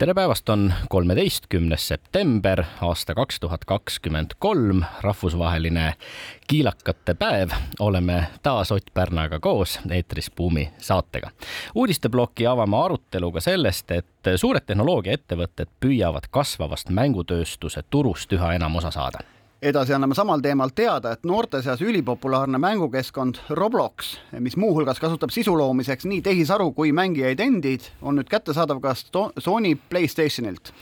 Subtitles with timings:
[0.00, 5.94] tere päevast, on kolmeteistkümnes september aasta kaks tuhat kakskümmend kolm, rahvusvaheline
[6.46, 7.50] kiilakate päev.
[7.80, 11.30] oleme taas Ott Pärnaga koos eetris Buumi saatega.
[11.74, 19.20] uudisteploki avame aruteluga sellest, et suured tehnoloogiaettevõtted püüavad kasvavast mängutööstuse turust üha enam osa saada
[19.62, 25.56] edasi anname samal teemal teada, et noorte seas ülipopulaarne mängukeskkond Roblox, mis muuhulgas kasutab sisu
[25.58, 28.94] loomiseks nii tehisaru kui mängijaid endid, on nüüd kättesaadav ka
[29.38, 30.72] Sony Playstationilt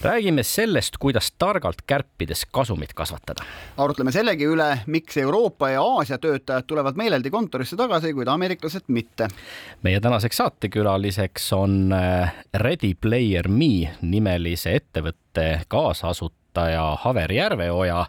[0.00, 3.44] räägime sellest, kuidas targalt kärpides kasumit kasvatada.
[3.76, 9.28] arutleme sellegi üle, miks Euroopa ja Aasia töötajad tulevad meeleldi kontorisse tagasi, kuid ameeriklased mitte.
[9.82, 18.06] meie tänaseks saatekülaliseks on äh, Ready Player Me nimelise ettevõtte kaasasutaja asutaja Haver Järveoja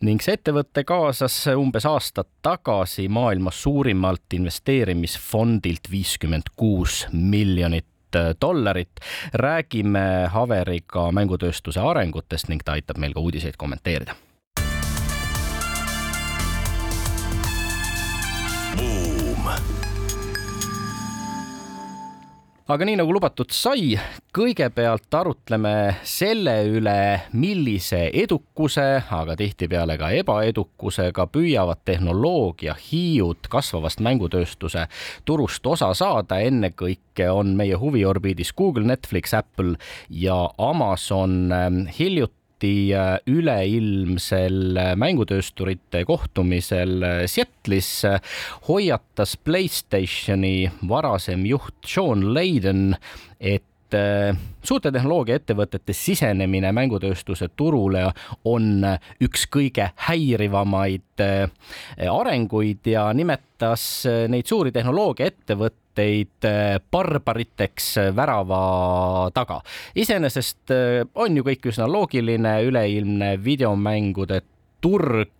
[0.00, 7.86] ning see ettevõte kaasas umbes aasta tagasi maailma suurimalt investeerimisfondilt viiskümmend kuus miljonit
[8.40, 9.00] dollarit.
[9.34, 14.14] räägime Haveriga mängutööstuse arengutest ning ta aitab meil ka uudiseid kommenteerida
[22.68, 23.94] aga nii nagu lubatud sai,
[24.36, 25.70] kõigepealt arutleme
[26.04, 26.98] selle üle,
[27.32, 28.84] millise edukuse,
[29.16, 34.84] aga tihtipeale ka ebaedukusega püüavad tehnoloogiahiiud kasvavast mängutööstuse
[35.24, 36.42] turust osa saada.
[36.44, 39.78] ennekõike on meie huviorbiidis Google, Netflix, Apple
[40.10, 41.48] ja Amazon
[41.98, 48.04] hiljuti hiljuti äh, üleilmsel äh, mängutöösturite kohtumisel äh, Seattle'is
[48.68, 52.96] hoiatas Playstationi varasem juht Sean Layden,
[53.38, 53.62] et
[53.94, 58.04] suurte tehnoloogiaettevõtete sisenemine mängutööstuse turule
[58.44, 58.84] on
[59.24, 61.24] üks kõige häirivamaid
[62.10, 69.60] arenguid ja nimetas neid suuri tehnoloogiaettevõtteid ettevõtteid äh, barbariteks värava taga.
[69.94, 70.70] iseenesest
[71.14, 74.42] on ju kõik üsna loogiline, üleilmne videomängude
[74.80, 75.34] turg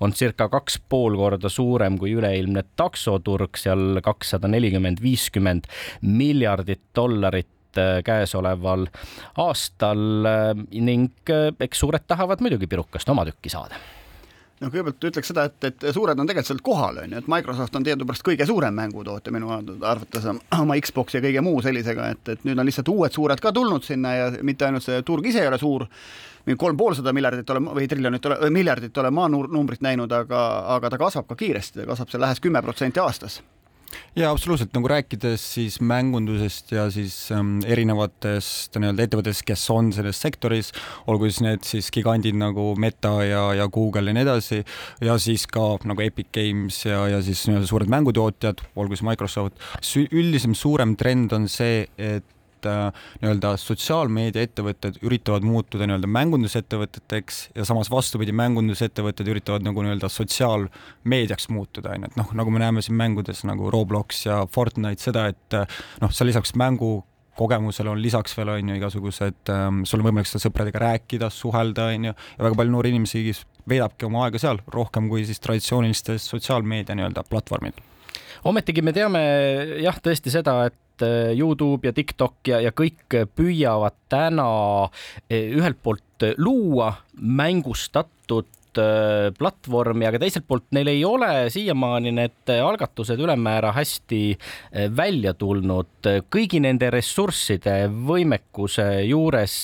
[0.00, 5.64] on circa kaks pool korda suurem kui üleilmne taksoturg, seal kakssada nelikümmend, viiskümmend
[6.02, 7.48] miljardit dollarit
[8.04, 8.86] käesoleval
[9.44, 10.00] aastal
[10.72, 13.78] ning eks suured tahavad muidugi pirukast oma tükki saada.
[14.58, 17.76] No kõigepealt ütleks seda, et, et suured on tegelikult seal kohal, on ju, et Microsoft
[17.78, 22.48] on teadupärast kõige suurem mängutootja minu arvates oma Xbox ja kõige muu sellisega, et, et
[22.48, 25.50] nüüd on lihtsalt uued suured ka tulnud sinna ja mitte ainult see turg ise ei
[25.50, 25.86] ole suur,
[26.48, 30.42] mingi kolm poolsada miljardit ole, või triljonit ole, miljardit olen ma numbrit näinud, aga,
[30.74, 33.38] aga ta kasvab ka kiiresti, ta kasvab seal lähes kümme protsenti aastas
[34.18, 40.20] ja absoluutselt nagu rääkides siis mängundusest ja siis ähm, erinevatest nii-öelda ettevõtetest, kes on selles
[40.22, 40.72] sektoris,
[41.10, 44.62] olgu siis need siis gigandid nagu Meta ja, ja Google ja nii edasi
[45.04, 49.62] ja siis ka nagu Epic Games ja, ja siis nii-öelda suured mängutootjad, olgu siis Microsoft.
[50.08, 52.26] üldisem suurem trend on see, et
[52.58, 60.10] et äh, nii-öelda sotsiaalmeediaettevõtted üritavad muutuda nii-öelda mängundusettevõteteks ja samas vastupidi, mängundusettevõtted üritavad nagu nii-öelda
[60.12, 65.08] sotsiaalmeediaks muutuda, on ju, et noh, nagu me näeme siin mängudes nagu Roblox ja Fortnite
[65.08, 66.98] seda, et äh, noh, seal lisaks mängu
[67.38, 71.86] kogemusele on lisaks veel on ju igasugused ähm,, sul on võimalik seda sõpradega rääkida, suhelda,
[71.94, 73.22] on ju, ja väga palju noori inimesi
[73.68, 77.84] veedabki oma aega seal rohkem kui siis traditsioonilistes sotsiaalmeedia nii-öelda platvormidel.
[78.50, 79.22] ometigi me teame
[79.84, 84.48] jah, tõesti seda, et et äh, Youtube ja TikTok ja, ja kõik püüavad täna
[85.30, 86.02] äh, ühelt poolt
[86.36, 88.46] luua mängustatud
[88.78, 95.34] Äh, platvormi, aga teiselt poolt neil ei ole siiamaani need algatused ülemäära hästi äh, välja
[95.34, 95.86] tulnud.
[96.32, 97.74] kõigi nende ressursside,
[98.08, 99.56] võimekuse juures,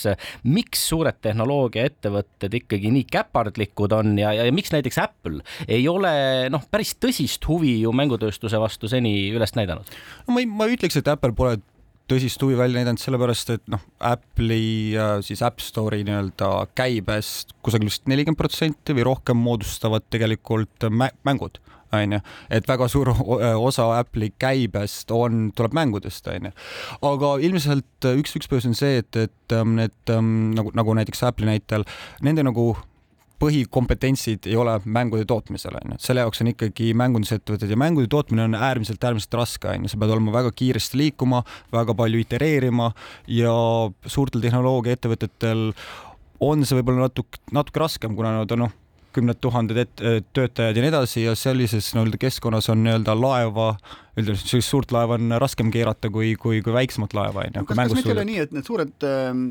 [0.50, 6.14] miks suured tehnoloogiaettevõtted ikkagi nii käpardlikud on ja, ja miks näiteks Apple ei ole
[6.52, 9.88] noh, päris tõsist huvi ju mängutööstuse vastu seni üles näidanud?
[10.26, 11.56] no ma ei, ma ei ütleks, et Apple pole
[12.10, 18.08] tõsist huvi välja näidanud, sellepärast et noh, Apple'i siis App Store'i nii-öelda käibest kusagil vist
[18.10, 20.88] nelikümmend protsenti või rohkem moodustavad tegelikult
[21.24, 21.60] mängud
[21.94, 22.20] onju,
[22.50, 26.50] et väga suur osa Apple'i käibest on, tuleb mängudest, onju.
[27.10, 30.14] aga ilmselt üks, üks põhjus on see, et, et need
[30.58, 31.86] nagu, nagu näiteks Apple'i näitel,
[32.24, 32.72] nende nagu
[33.44, 38.48] põhikompetentsid ei ole mängude tootmisel, on ju, selle jaoks on ikkagi mängundusettevõtted ja mängude tootmine
[38.48, 41.42] on äärmiselt, äärmiselt raske, on ju, sa pead olema väga kiiresti liikuma,
[41.74, 42.90] väga palju itereerima
[43.30, 43.54] ja
[44.06, 45.68] suurtel tehnoloogiaettevõtetel
[46.44, 48.72] on see võib-olla natuke, natuke raskem, kuna nad on noh,
[49.14, 50.02] kümned tuhanded et,
[50.34, 53.74] töötajad ja nii edasi ja sellises nii-öelda keskkonnas on nii-öelda laeva
[54.20, 57.64] üldiselt sellist suurt laeva on raskem keerata kui, kui, kui väiksemat laeva on ju.
[57.68, 59.42] kas, kas mitte ei ole nii, et need suured ähm,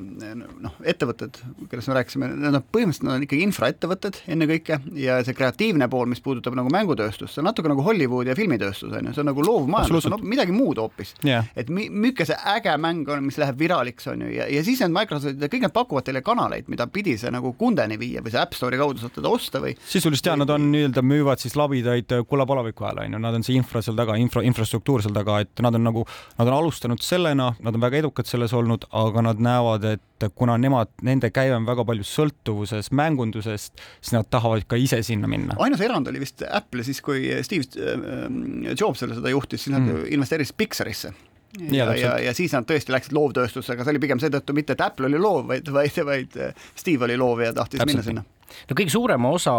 [0.63, 1.39] noh, ettevõtted,
[1.71, 6.07] kellest me rääkisime, need on põhimõtteliselt nad on ikkagi infraettevõtted ennekõike ja see kreatiivne pool,
[6.11, 9.29] mis puudutab nagu mängutööstust, see on natuke nagu Hollywood ja filmitööstus on ju, see on
[9.31, 11.15] nagu loovmajandus, on midagi muud hoopis.
[11.25, 11.49] Yeah..
[11.59, 14.81] et mi-, milline see äge mäng on, mis läheb viraliks, on ju, ja, ja siis
[14.83, 18.41] need Microsoftid, kõik need pakuvad teile kanaleid, mida pidi see nagu kundeni viia või see
[18.41, 22.11] App Store'i kaudu saad teda osta või sisuliselt jaa, nad on nii-öelda, müüvad siis labidaid
[22.29, 25.63] kullapalaviku ajal, on ju, nad on see infra seal taga, infra, infrastruktuur seal taga, et
[25.65, 26.05] nad on nagu,
[26.37, 30.55] nad on alustanud sellena, nad on väga edukad selles olnud, aga nad näevad, et kuna
[30.61, 35.57] nemad, nende käive on väga palju sõltuvuses mängundusest, siis nad tahavad ka ise sinna minna.
[35.63, 40.07] ainus erand oli vist Apple siis, kui Steve äh, Jobs seda juhtis, siis nad mm.
[40.15, 41.13] investeerisid Pixarisse
[41.59, 44.85] ja, ja, ja, ja siis nad tõesti läksid loovtööstusega, see oli pigem seetõttu mitte, et
[44.85, 46.39] Apple oli loov, vaid, vaid, vaid
[46.75, 47.93] Steve oli loov ja tahtis Täpselt.
[47.93, 48.25] minna sinna
[48.69, 49.53] no kõige suurema osa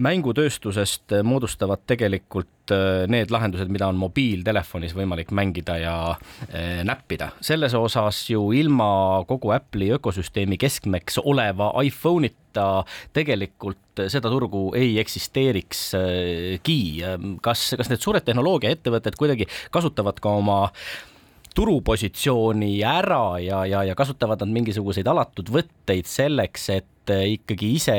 [0.00, 7.30] mängutööstusest moodustavad tegelikult äh, need lahendused, mida on mobiiltelefonis võimalik mängida ja äh, näppida.
[7.44, 12.84] selles osas ju ilma kogu Apple'i ökosüsteemi keskmeks oleva iPhone'ita
[13.16, 16.80] tegelikult seda turgu ei eksisteerikski.
[17.42, 20.60] kas, kas need suured tehnoloogiaettevõtted kuidagi kasutavad ka oma
[21.54, 26.86] turupositsiooni ära ja, ja, ja kasutavad nad mingisuguseid alatud võtteid selleks, et
[27.34, 27.96] ikkagi ise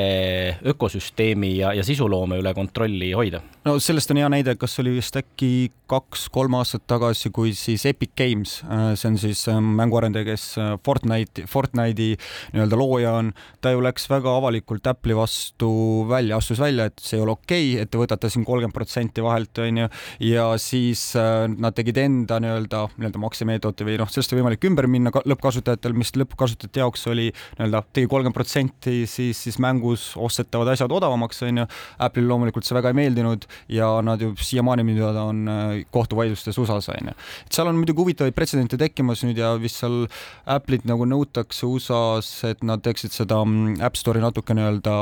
[0.73, 3.41] ökosüsteemi ja, ja sisuloome üle kontrolli hoida?
[3.65, 8.13] no sellest on hea näide, kas oli vist äkki kaks-kolm aastat tagasi, kui siis Epic
[8.17, 12.15] Games, äh, see on siis äh, mänguarendaja, kes äh, Fortnite, Fortnite'i
[12.55, 13.31] nii-öelda looja on,
[13.61, 15.71] ta ju läks väga avalikult Apple'i vastu
[16.09, 19.25] välja, astus välja, et see ei ole okei okay,, et te võtate siin kolmkümmend protsenti
[19.25, 19.89] vahelt, onju,
[20.31, 21.03] ja siis
[21.51, 26.15] nad tegid enda nii-öelda, nii-öelda maksemeetodi või noh, sellest on võimalik ümber minna lõppkasutajatel, mis
[26.17, 31.67] lõppkasutajate jaoks oli nii-öelda tegi kolmkümmend protsenti siis, siis mängus ostetavad asjad odavamaks, onju.
[32.01, 36.57] Apple'ile loomulikult see väga ei meeldinud ja nad ju siiamaani minu teada on äh, kohtuvaidlustes
[36.61, 37.15] USA-s, onju.
[37.45, 40.05] et seal on muidugi huvitavaid pretsedente tekkimas nüüd ja vist seal
[40.45, 44.97] Apple'it nagu nõutakse USA-s, et nad teeksid seda mm, App Store'i natuke nii-öelda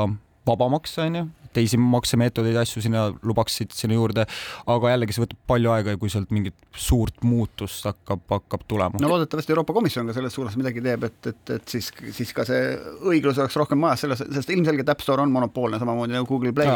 [0.48, 1.26] vabamaks, onju,
[1.56, 4.26] teisi maksemeetodeid, asju sinna lubaksid sinna juurde,
[4.70, 9.02] aga jällegi see võtab palju aega ja kui sealt mingit suurt muutust hakkab, hakkab tulema.
[9.02, 12.46] no loodetavasti Euroopa Komisjon ka selles suunas midagi teeb, et, et, et siis, siis ka
[12.48, 12.74] see
[13.12, 16.70] õiglus oleks rohkem majas selles, sest ilmselgelt App Store on monopoolne, samamoodi nagu Google Play.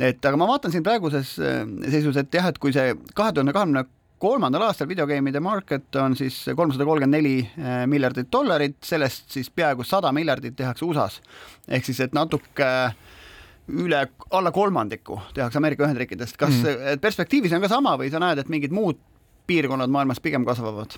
[0.00, 3.52] et aga ma vaatan siin praeguses äh, seisus, et jah, et kui see kahe tuhande
[3.52, 3.86] kahekümne
[4.22, 9.84] kolmandal aastal videogeimide market on siis kolmsada kolmkümmend neli äh, miljardit dollarit, sellest siis peaaegu
[9.84, 11.20] sada miljardit tehakse USA-s.
[11.68, 12.94] ehk siis, et natuke äh,
[13.72, 17.00] üle, alla kolmandiku tehakse Ameerika Ühendriikidest, kas mm.
[17.00, 19.00] perspektiivis on ka sama või sa näed, et mingid muud
[19.48, 20.96] piirkonnad maailmas pigem kasvavad?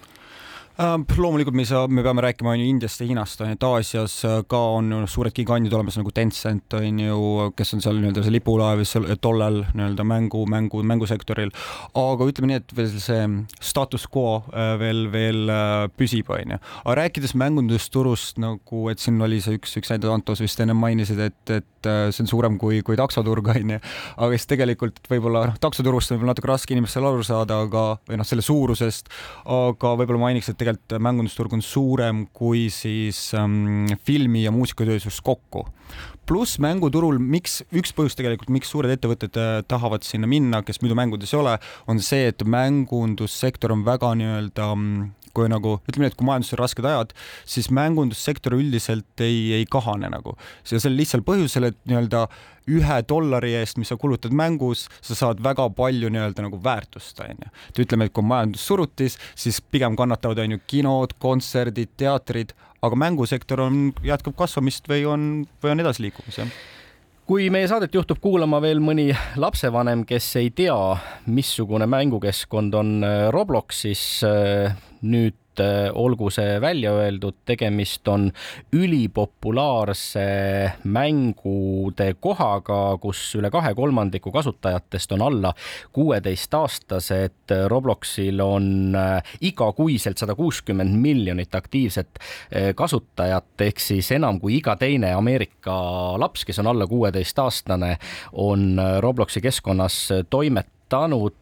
[0.74, 3.54] Äh, loomulikult me ei saa, me peame rääkima on ju Indiast ja Hiinast on ju,
[3.54, 7.18] et Aasias äh, ka on suured gigandid olemas nagu Tencent on ju,
[7.54, 8.82] kes on seal nii-öelda see lipulaev
[9.22, 11.52] tollel nii-öelda mängu, mängu, mängusektoril.
[11.94, 13.28] aga ütleme nii, et veel see
[13.62, 15.52] status quo äh, veel, veel
[15.94, 16.58] püsib, on ju.
[16.82, 21.22] aga rääkides mängundusturust nagu, et siin oli see üks, üks näide, Antos vist enne mainisid,
[21.22, 23.78] et, et see on suurem kui, kui taksoturg on ju.
[24.16, 28.18] aga siis tegelikult võib-olla noh, taksoturust on võib-olla natuke raske inimestel aru saada, aga või
[28.18, 29.14] noh, selle suurusest,
[29.46, 35.66] aga võib-olla mainiks, et tegelikult mängundusturg on suurem kui siis ähm, filmi- ja muusikatööstus kokku.
[36.26, 40.96] pluss mänguturul, miks, üks põhjus tegelikult, miks suured ettevõtted äh, tahavad sinna minna, kes muidu
[40.96, 46.12] mängudes ei ole, on see, et mängundussektor on väga nii-öelda mm, kui nagu ütleme nii,
[46.12, 47.14] et kui majanduses on rasked ajad,
[47.48, 50.36] siis mängundussektor üldiselt ei, ei kahane nagu.
[50.70, 52.26] ja sel lihtsal põhjusel, et nii-öelda
[52.74, 57.50] ühe dollari eest, mis sa kulutad mängus, sa saad väga palju nii-öelda nagu väärtust, onju.
[57.70, 63.90] et ütleme, et kui majandussurutis, siis pigem kannatavad, onju, kinod, kontserdid, teatrid, aga mängusektor on,
[64.04, 65.28] jätkab kasvamist või on,
[65.62, 66.56] või on edasiliikumis, jah
[67.24, 69.06] kui meie saadet juhtub kuulama veel mõni
[69.40, 70.76] lapsevanem, kes ei tea,
[71.32, 72.92] missugune mängukeskkond on
[73.32, 78.30] Roblox, siis äh, nüüd Äh, olgu see välja öeldud, tegemist on
[78.74, 80.24] ülipopulaarse
[80.84, 85.52] mängude kohaga, kus üle kahe kolmandiku kasutajatest on alla
[85.94, 87.54] kuueteistaastased.
[87.70, 94.74] Robloxil on äh, igakuiselt sada kuuskümmend miljonit aktiivset äh, kasutajat ehk siis enam kui iga
[94.80, 95.78] teine Ameerika
[96.18, 97.96] laps, kes on alla kuueteistaastane,
[98.32, 101.40] on Robloxi keskkonnas toimetanud.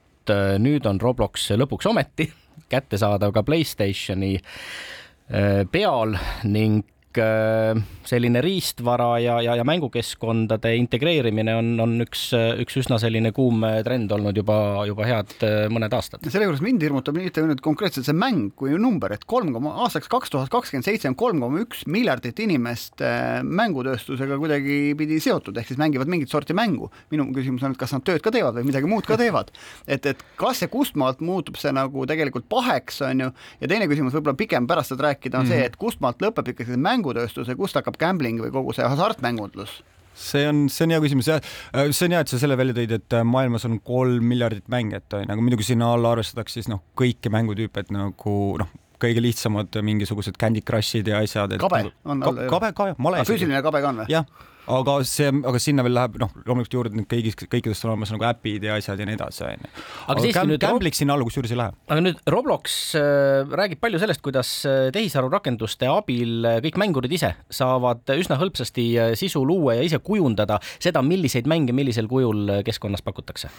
[0.62, 2.28] nüüd on Roblox lõpuks ometi
[2.72, 6.82] kättesaadav ka Playstationi äh, peal ning
[7.18, 12.30] selline riistvara ja, ja, ja mängukeskkondade integreerimine on, on üks,
[12.62, 14.56] üks üsna selline kuum trend olnud juba,
[14.88, 16.24] juba head äh, mõned aastad.
[16.32, 20.10] selle juures mind hirmutab mitte nüüd konkreetselt see mäng kui number, et kolm koma, aastaks
[20.12, 25.70] kaks tuhat kakskümmend seitse on kolm koma üks miljardit inimest äh, mängutööstusega kuidagipidi seotud, ehk
[25.70, 26.90] siis mängivad mingit sorti mängu.
[27.12, 29.52] minu küsimus on, et kas nad tööd ka teevad või midagi muud ka teevad.
[29.86, 33.30] et, et kas ja kust maalt muutub see nagu tegelikult paheks, on ju,
[33.62, 35.62] ja teine küsimus võib-olla pikem pärast seda rääkida on mm -hmm.
[35.62, 39.82] see, et kust maalt lõpeb ikkagi mängutööstus ja kust hakkab gambling või kogu see hasartmängundlus?
[40.12, 42.76] see on, see on hea küsimus ja äh, see on hea, et sa selle välja
[42.76, 46.60] tõid, et äh, maailmas on kolm miljardit mängijat on ju, aga muidugi sinna alla arvestatakse
[46.60, 51.56] siis noh, kõiki mängutüüpe, et nagu noh, kõige lihtsamad mingisugused Candy Crushid ja asjad.
[51.58, 52.42] kabe on all?
[52.52, 53.24] kabe ka male.
[53.26, 54.12] füüsiline kabe ka on või?
[54.12, 54.28] jah
[54.70, 58.26] aga see, aga sinna veel läheb noh, loomulikult juurde nüüd kõigis, kõikidest on olemas nagu
[58.28, 59.70] äpid ja asjad ja nii edasi, onju.
[60.06, 61.74] aga, aga Gam, Gamblik sinna alla kusjuures ei lähe.
[61.88, 67.34] aga nüüd Roblox äh, räägib palju sellest, kuidas äh, tehisarurakenduste abil äh, kõik mängurid ise
[67.50, 72.62] saavad üsna hõlpsasti äh, sisu luua ja ise kujundada seda, milliseid mänge millisel kujul äh,
[72.66, 73.50] keskkonnas pakutakse.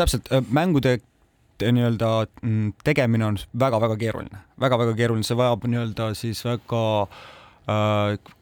[0.00, 0.98] täpselt, mängude
[1.56, 7.16] nii-öelda mm, tegemine on väga-väga keeruline väga,, väga-väga keeruline, see vajab nii-öelda siis väga äh,
[7.16, 7.35] Äh,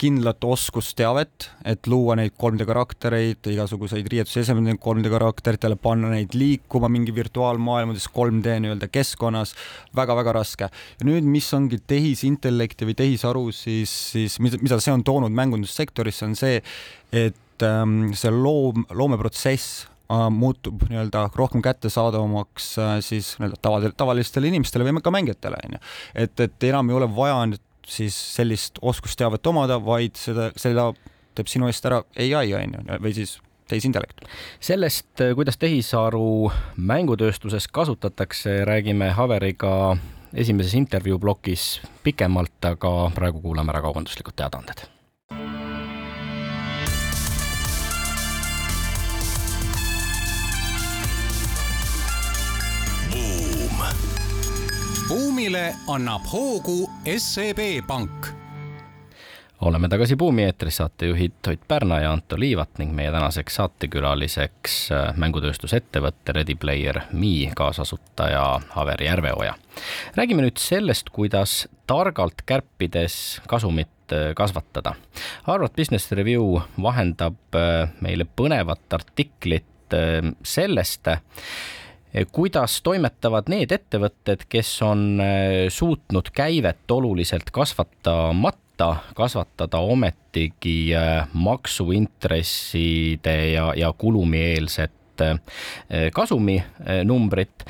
[0.01, 7.15] kindlat oskusteavet, et luua neid 3D karaktereid, igasuguseid riietusesemeid 3D karakteritele, panna neid liikuma mingi
[7.17, 9.55] virtuaalmaailmades 3D nii-öelda keskkonnas
[9.97, 10.69] väga,, väga-väga raske.
[11.01, 16.29] ja nüüd, mis ongi tehisintellekti või tehisaru, siis, siis mida, mida see on toonud mängundussektorisse,
[16.29, 16.61] on see,
[17.13, 24.87] et ähm, see loom, loomeprotsess äh, muutub nii-öelda rohkem kättesaadavamaks äh, siis nii-öelda tavalistele inimestele
[24.87, 25.85] või ka mängijatele onju.
[26.15, 30.91] et, et enam ei ole vaja nüüd siis sellist oskusteavet omada, vaid seda, seda
[31.35, 33.37] teeb sinu eest ära ai on ju, või siis
[33.69, 34.25] tehisintellekt.
[34.61, 39.97] sellest, kuidas tehisaru mängutööstuses kasutatakse, räägime Haveriga
[40.35, 44.94] esimeses intervjuu plokis pikemalt, aga praegu kuulame ära kaubanduslikud teadaanded
[55.45, 58.27] buumile annab hoogu SEB Pank
[59.61, 65.11] oleme tagasi Buumi eetris, saatejuhid Ott Pärna ja Anto Liivat ning meie tänaseks saatekülaliseks äh,
[65.21, 69.55] mängutööstusettevõtte Ready Player Me kaasasutaja Haver Järveoja.
[70.17, 74.95] räägime nüüd sellest, kuidas targalt kärpides kasumit äh, kasvatada.
[75.43, 79.65] Harvard Business Review vahendab äh, meile põnevat artiklit
[80.43, 81.07] sellest,
[82.33, 93.37] kuidas toimetavad need ettevõtted, kes on äh, suutnud käivet oluliselt kasvatamata, kasvatada ometigi äh, maksuintresside
[93.53, 94.93] ja, ja kulumieelset
[96.11, 97.63] kasuminumbrit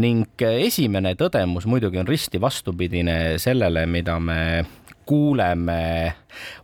[0.00, 4.64] ning esimene tõdemus muidugi on risti vastupidine sellele, mida me
[5.06, 6.14] kuuleme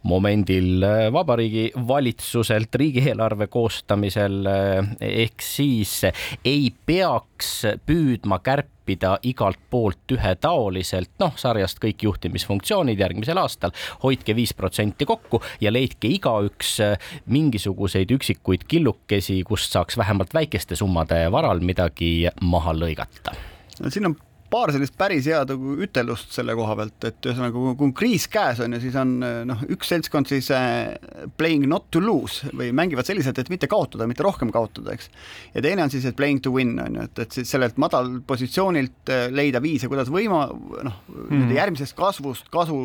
[0.03, 6.01] momendil äh, Vabariigi Valitsuselt riigieelarve koostamisel äh, ehk siis
[6.45, 13.73] ei peaks püüdma kärpida igalt poolt ühetaoliselt, noh, sarjast kõik juhtimisfunktsioonid järgmisel aastal,
[14.03, 20.77] hoidke viis protsenti kokku ja leidke igaüks äh, mingisuguseid üksikuid killukesi, kust saaks vähemalt väikeste
[20.77, 23.39] summade varal midagi maha lõigata.
[23.81, 24.19] No siin on
[24.53, 28.61] paar sellist päris head nagu ütelust selle koha pealt, et ühesõnaga, kui on kriis käes
[28.65, 29.15] on ju, siis on
[29.49, 30.93] noh, üks seltskond siis äh,
[31.41, 35.11] playing not to lose või mängivad selliselt, et mitte kaotada, mitte rohkem kaotada, eks.
[35.55, 39.13] ja teine on siis, et playing to win on ju, et, et siis sellelt madalpositsioonilt
[39.13, 40.45] äh, leida viise, kuidas võima-,
[40.83, 42.77] noh mm., järgmisest kasvust kasu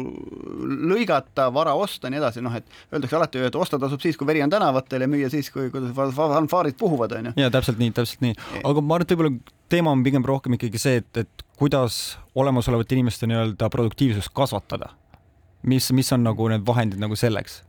[0.88, 4.44] lõigata, vara osta nii edasi, noh et öeldakse alati et osta tasub siis, kui veri
[4.46, 7.38] on tänavatel ja müüa siis, kui, kuidas fanfaarid puhuvad, on ju.
[7.44, 8.38] jaa, täpselt nii, täpselt nii.
[8.64, 12.96] aga ma arvan, et võib-olla teema on pigem rohkem ikkagi see, et, et kuidas olemasolevate
[12.96, 14.90] inimeste nii-öelda produktiivsust kasvatada.
[15.64, 17.64] mis, mis on nagu need vahendid nagu selleks?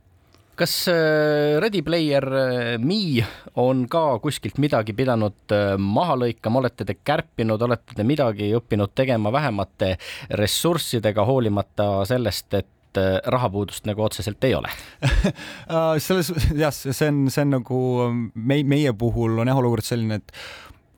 [0.59, 6.85] kas äh, Ready Player äh, Me on ka kuskilt midagi pidanud äh, maha lõikama, olete
[6.85, 9.95] te kärpinud, olete te midagi õppinud tegema vähemate
[10.41, 12.67] ressurssidega, hoolimata sellest, et
[13.29, 14.71] rahapuudust nagu otseselt ei ole
[16.05, 17.81] selles jah, see on, see on nagu
[18.33, 20.33] meie, meie puhul on jah olukord selline, et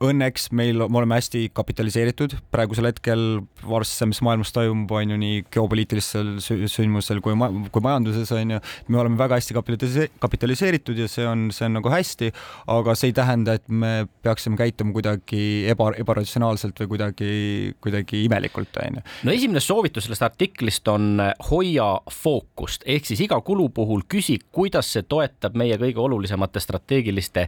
[0.02, 2.38] õnneks meil, me oleme hästi kapitaliseeritud.
[2.54, 3.26] Praegusel hetkel,
[3.64, 8.62] arvestades, mis maailmas toimub, on ju nii geopoliitilistel sündmustel kui ma-, kui majanduses on ju,
[8.90, 12.32] me oleme väga hästi kapitaliseeritud kapitaliseeritud ja see on, see on nagu hästi,
[12.72, 15.42] aga see ei tähenda, et me peaksime käituma kuidagi
[15.72, 17.32] eba, ebaratsionaalselt või kuidagi,
[17.84, 19.06] kuidagi imelikult, on ju.
[19.28, 24.92] no esimene soovitus sellest artiklist on hoia fookust, ehk siis iga kulu puhul küsi, kuidas
[24.96, 27.48] see toetab meie kõige olulisemate strateegiliste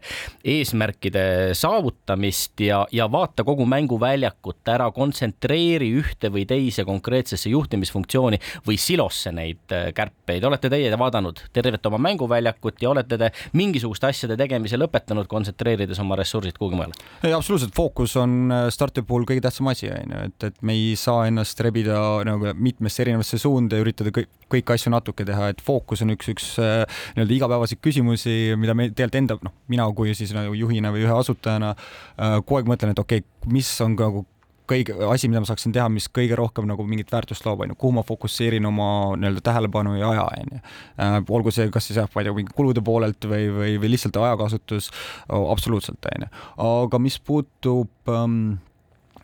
[0.56, 1.26] eesmärkide
[1.58, 8.78] saavutamist juhtimist ja, ja vaata kogu mänguväljakut, ära kontsentreeri ühte või teise konkreetsesse juhtimisfunktsiooni või
[8.78, 10.44] silosse neid äh, kärpeid.
[10.44, 16.16] olete teie vaadanud tervet oma mänguväljakut ja olete te mingisuguste asjade tegemise lõpetanud, kontsentreerides oma
[16.16, 16.94] ressursid kuhugi mujale?
[17.24, 20.74] ei, absoluutselt, fookus on äh, starti puhul kõige tähtsam asi, on ju, et, et me
[20.74, 25.52] ei saa ennast rebida nagu mitmesse erinevasse suunda ja üritada kõik, kõiki asju natuke teha,
[25.54, 26.84] et fookus on üks, üks äh,
[27.18, 31.16] nii-öelda igapäevaseid küsimusi, mida me tegelikult enda, noh, mina kui siis nagu juhina või ühe
[31.16, 31.74] asutajana
[32.18, 34.24] kogu aeg mõtlen, et okei okay,, mis on nagu
[34.70, 37.80] kõige, asi, mida ma saaksin teha, mis kõige rohkem nagu mingit väärtust loob, on ju,
[37.80, 40.62] kuhu ma fokusseerin oma nii-öelda tähelepanu ja aja, on ju.
[41.04, 43.94] Äh, olgu see, kas siis jah, ma ei tea, mingi kulude poolelt või, või, või
[43.94, 44.92] lihtsalt ajakasutus,
[45.30, 46.32] absoluutselt, on ju.
[46.68, 48.56] aga mis puutub ähm,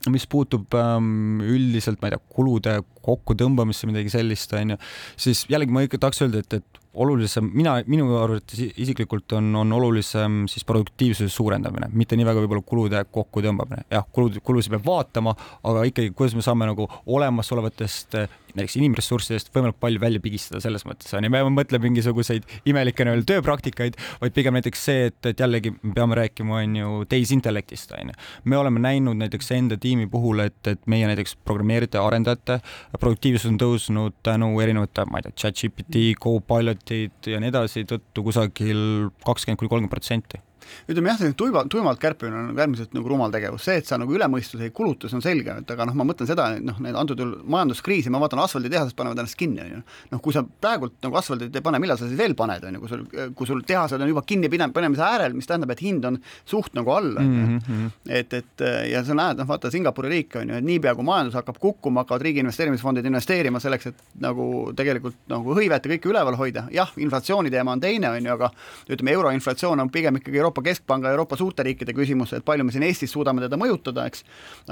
[0.07, 4.79] mis puutub ähm, üldiselt, ma ei tea, kulude kokkutõmbamisse, midagi sellist, on ju,
[5.19, 9.73] siis jällegi ma ikka tahaks öelda, et, et olulisem, mina, minu arvates isiklikult on, on
[9.77, 13.85] olulisem siis produktiivsuse suurendamine, mitte nii väga võib-olla kulude kokkutõmbamine.
[13.93, 15.35] jah, kulud, kulusid peab vaatama,
[15.69, 18.17] aga ikkagi, kuidas me saame nagu olemasolevatest
[18.55, 23.05] näiteks inimressurssidest võimalikult palju välja pigistada selles mõttes on ju, me ei mõtle mingisuguseid imelikke
[23.05, 27.93] nii-öelda tööpraktikaid, vaid pigem näiteks see, et, et jällegi me peame rääkima, on ju, tehisintellektist
[27.97, 28.17] on ju.
[28.49, 32.59] me oleme näinud näiteks enda tiimi puhul, et, et meie näiteks programmeerijate, arendajate
[32.97, 39.09] produktiivsus on tõusnud tänu erinevate, ma ei tea, chat-GPT, Copilotid ja nii edasi tõttu kusagil
[39.25, 40.41] kakskümmend kuni kolmkümmend protsenti
[40.89, 44.13] ütleme jah, selline tuima, tuimalt kärpimine on äärmiselt nagu rumal tegevus, see, et sa nagu
[44.15, 46.79] üle mõistuse ei kuluta, see on selge, et aga noh, ma mõtlen seda, et noh,
[46.83, 49.81] need antud juhul majanduskriisi, ma vaatan asfalditehased panevad ennast kinni, on ju.
[50.13, 52.83] noh, kui sa praegult nagu asfaldit ei pane, millal sa siis veel paned, on ju,
[52.83, 53.05] kui sul,
[53.37, 56.93] kui sul tehased on juba kinni panemise äärel, mis tähendab, et hind on suht nagu
[56.93, 57.47] all, on ju.
[57.59, 57.87] Mhm.
[58.19, 61.37] et, et ja sa näed, noh vaata Singapuri riik on ju, et niipea kui majandus
[61.39, 66.37] hakkab kukkuma, hakkavad riigi investeerimisfondid investeerima selleks, et nagu tegelikult nagu hõivet ja kõike üleval
[66.39, 68.51] hoida, jah, inflatsiooni teema on teine, on ju, aga
[68.89, 72.83] ütleme, euroinflatsioon on pigem ikkagi Euroopa Keskpanga, Euroopa suurte riikide küsimus, et palju me siin
[72.87, 74.23] Eestis suudame teda mõjutada, eks.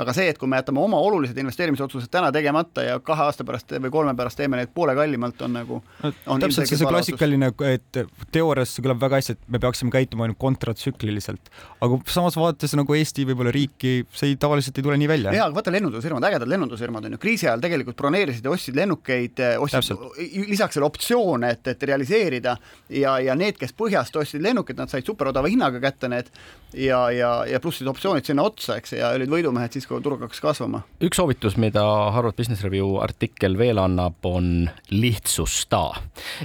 [0.02, 3.76] aga see, et kui me jätame oma olulised investeerimisotsused täna tegemata ja kahe aasta pärast
[3.78, 5.80] või kolme pärast teeme neid poole kallimalt, on nagu
[6.26, 8.02] on täpselt see, see klassikaline, et
[8.34, 11.52] teoorias see kõlab väga hästi, et me peaksime käituma ainult kontratsükliliselt.
[11.86, 15.36] aga samas vaadates nagu Eesti võib-olla riiki, see ei, tavaliselt ei tule nii välja.
[15.38, 19.44] jaa, aga vaata lennundusfirmad, ägedad lennundusfirmad on ju, kriisi ajal tegelikult broneerisid ja ostsid lennukeid,
[19.62, 22.58] ostsid lisaks veel optsioone, et, et realiseerida
[22.90, 26.32] ja, ja need, kes põhjast ostsid lennukeid, nad said superodava hinnaga kätte need
[26.74, 30.22] ja, ja, ja pluss siis optsioonid sinna otsa, eks, ja olid võidumehed siis, kui turg
[30.26, 30.82] hakkas kasvama.
[31.04, 35.82] üks soovitus, mida Harvard Business Review artikkel veel annab, on lihtsusta.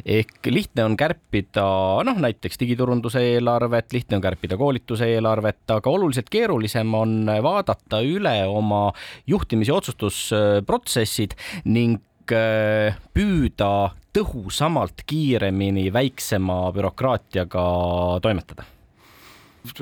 [0.04, 1.66] ehk lihtne on kärpida
[2.06, 8.36] noh, näiteks digiturunduse eelarvet, lihtne on kärpida koolituse eelarvet, aga oluliselt keerulisem on vaadata üle
[8.46, 8.90] oma
[9.26, 11.98] juhtimis- ja otsustusprotsessid ning
[12.30, 13.72] äh, püüda
[14.12, 17.64] tõhusamalt, kiiremini, väiksema bürokraatiaga
[18.22, 18.68] toimetada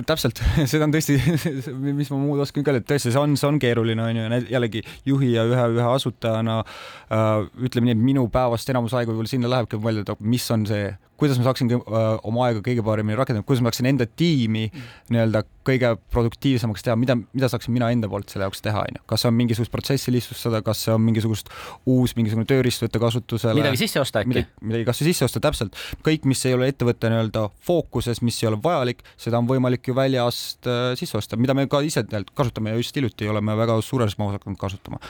[0.07, 0.41] täpselt,
[0.71, 1.17] seda on tõesti,
[2.01, 4.41] mis ma muud oskan ka öelda, et tõesti, see on, see on keeruline, on ju,
[4.53, 7.29] jällegi juhi ja ühe, ühe asutajana äh,
[7.65, 10.91] ütleme nii, et minu päevast enamus aega võib-olla sinna lähebki mõelda, et mis on see
[11.21, 14.67] kuidas ma saaksin äh, oma aega kõige paremini rakendada, kuidas ma saaksin enda tiimi
[15.13, 19.05] nii-öelda kõige produktiivsemaks teha, mida, mida saaksin mina enda poolt selle jaoks teha, onju.
[19.11, 21.53] kas on mingisugust protsessi lihtsustada, kas see on mingisugust
[21.91, 23.57] uus mingisugune tööriist võtta kasutusele.
[23.61, 24.47] midagi sisse osta äkki.
[24.65, 25.79] midagi kas või sisse osta, täpselt.
[26.07, 29.97] kõik, mis ei ole ettevõtte nii-öelda fookuses, mis ei ole vajalik, seda on võimalik ju
[29.97, 33.81] väljast äh, sisse osta, mida me ka ise tegelikult kasutame ja just hiljuti oleme väga
[33.85, 35.03] suures mahus hakanud kasutama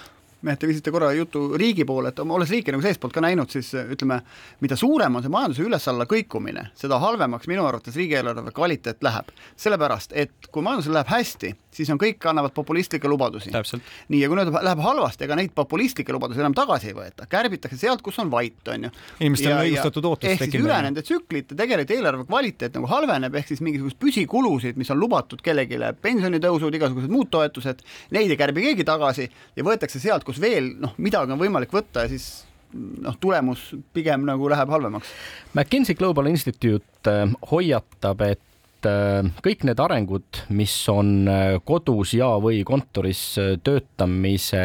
[0.46, 3.72] mehed, te viisite korra jutu riigi poole, et olles riiki nagu seestpoolt ka näinud, siis
[3.80, 4.20] ütleme,
[4.64, 9.32] mida suurem on see majanduse üles-alla kõikumine, seda halvemaks minu arvates riigieelarve kvaliteet läheb.
[9.56, 13.50] sellepärast, et kui majandusel läheb hästi, siis on kõik annavad populistlikke lubadusi.
[13.50, 17.78] nii, ja kui nüüd läheb halvasti, ega neid populistlikke lubadusi enam tagasi ei võeta, kärbitakse
[17.78, 18.90] sealt, kus on vait, on ju.
[19.20, 23.52] inimestel on õigustatud ootus ehk siis üle nende tsüklite tegelikult eelarve kvaliteet nagu halveneb, ehk
[23.52, 28.86] siis mingisugused püsikulusid, mis on lubatud kellelegi, pensionitõusud, igasugused muud toetused, neid ei kärbi keegi
[28.88, 32.30] tagasi ja võetakse sealt, kus veel noh, midagi on võimalik võtta ja siis
[32.74, 35.10] noh, tulemus pigem nagu läheb halvemaks.
[35.54, 42.32] McKinsey Global Institute äh, hoiatab, et äh, kõik need arengud, mis on äh, kodus ja,
[42.42, 43.24] või kontoris
[43.66, 44.62] töötamise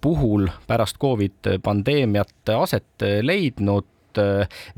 [0.00, 3.88] puhul pärast Covid pandeemiat aset leidnud,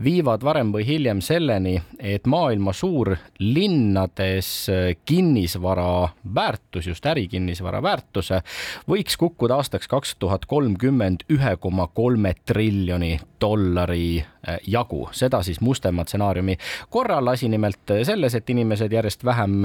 [0.04, 8.42] viivad varem või hiljem selleni, et maailma suurlinnades äh, kinnisvara väärtus, just ärikinnisvara väärtuse
[8.88, 15.60] võiks kukkuda aastaks kaks tuhat kolmkümmend ühe koma kolme triljoni dollari äh, jagu, seda siis
[15.60, 16.56] mustema stsenaariumi
[16.90, 17.28] korral.
[17.28, 19.62] asi nimelt selles, et inimesed järjest vähem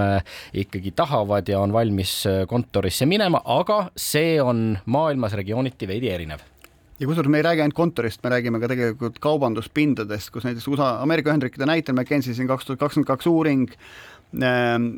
[0.53, 6.54] ikkagi tahavad ja on valmis kontorisse minema, aga see on maailmas regiooniti veidi erinev
[6.99, 10.95] ja kusjuures me ei räägi ainult kontorist, me räägime ka tegelikult kaubanduspindadest, kus näiteks USA,
[11.03, 13.69] Ameerika Ühendriikide näitel McKinsey siin kaks tuhat kakskümmend kaks uuring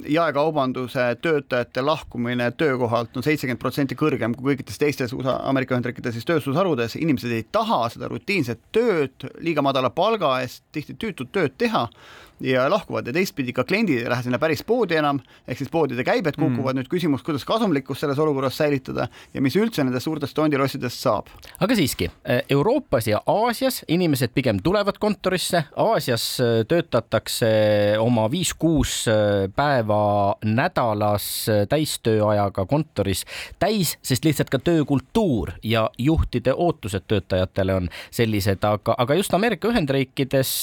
[0.10, 6.26] jaekaubanduse töötajate lahkumine töökohalt on seitsekümmend protsenti kõrgem kui kõikides teistes USA, Ameerika Ühendriikide siis
[6.26, 11.88] tööstusharudes, inimesed ei taha seda rutiinset tööd liiga madala palga eest, tihti tüütut tööd teha
[12.40, 16.04] ja lahkuvad ja teistpidi ka kliendid ei lähe sinna päris poodi enam, ehk siis poodide
[16.06, 20.38] käibed kukuvad mm., nüüd küsimus, kuidas kasumlikkust selles olukorras säilitada ja mis üldse nendest suurtest
[20.38, 21.32] tondilossidest saab.
[21.60, 22.10] aga siiski,
[22.50, 27.50] Euroopas ja Aasias inimesed pigem tulevad kontorisse, Aasias äh, töötatakse
[28.00, 29.08] oma viis-kuus
[29.56, 33.26] päeva nädalas täistööajaga kontoris
[33.60, 39.72] täis, sest lihtsalt ka töökultuur ja juhtide ootused töötajatele on sellised, aga, aga just Ameerika
[39.72, 40.54] Ühendriikides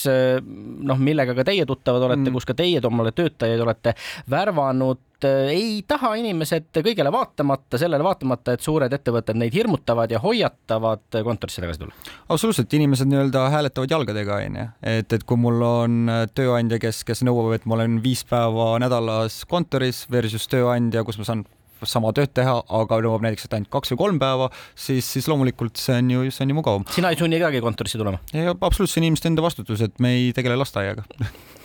[0.85, 3.94] noh, millega ka teie teie tuttavad olete mm., kus ka teie omale töötajaid olete
[4.31, 10.20] värvanud, äh, ei taha inimesed kõigele vaatamata, sellele vaatamata, et suured ettevõtted neid hirmutavad ja
[10.22, 12.14] hoiatavad kontorisse tagasi tulla?
[12.29, 14.68] absoluutselt, inimesed nii-öelda hääletavad jalgadega, onju.
[14.83, 18.74] et, et kui mul on äh, tööandja, kes, kes nõuab, et ma olen viis päeva
[18.83, 21.46] nädalas kontoris versus tööandja, kus ma saan
[21.88, 25.81] sama tööd teha, aga nõuab näiteks, et ainult kaks või kolm päeva, siis, siis loomulikult
[25.81, 26.87] see on ju, see on ju mugavam.
[26.94, 28.20] sina ei sunni kedagi kontorisse tulema?
[28.55, 31.07] absoluutselt, see on inimeste enda vastutus, et me ei tegele lasteaiaga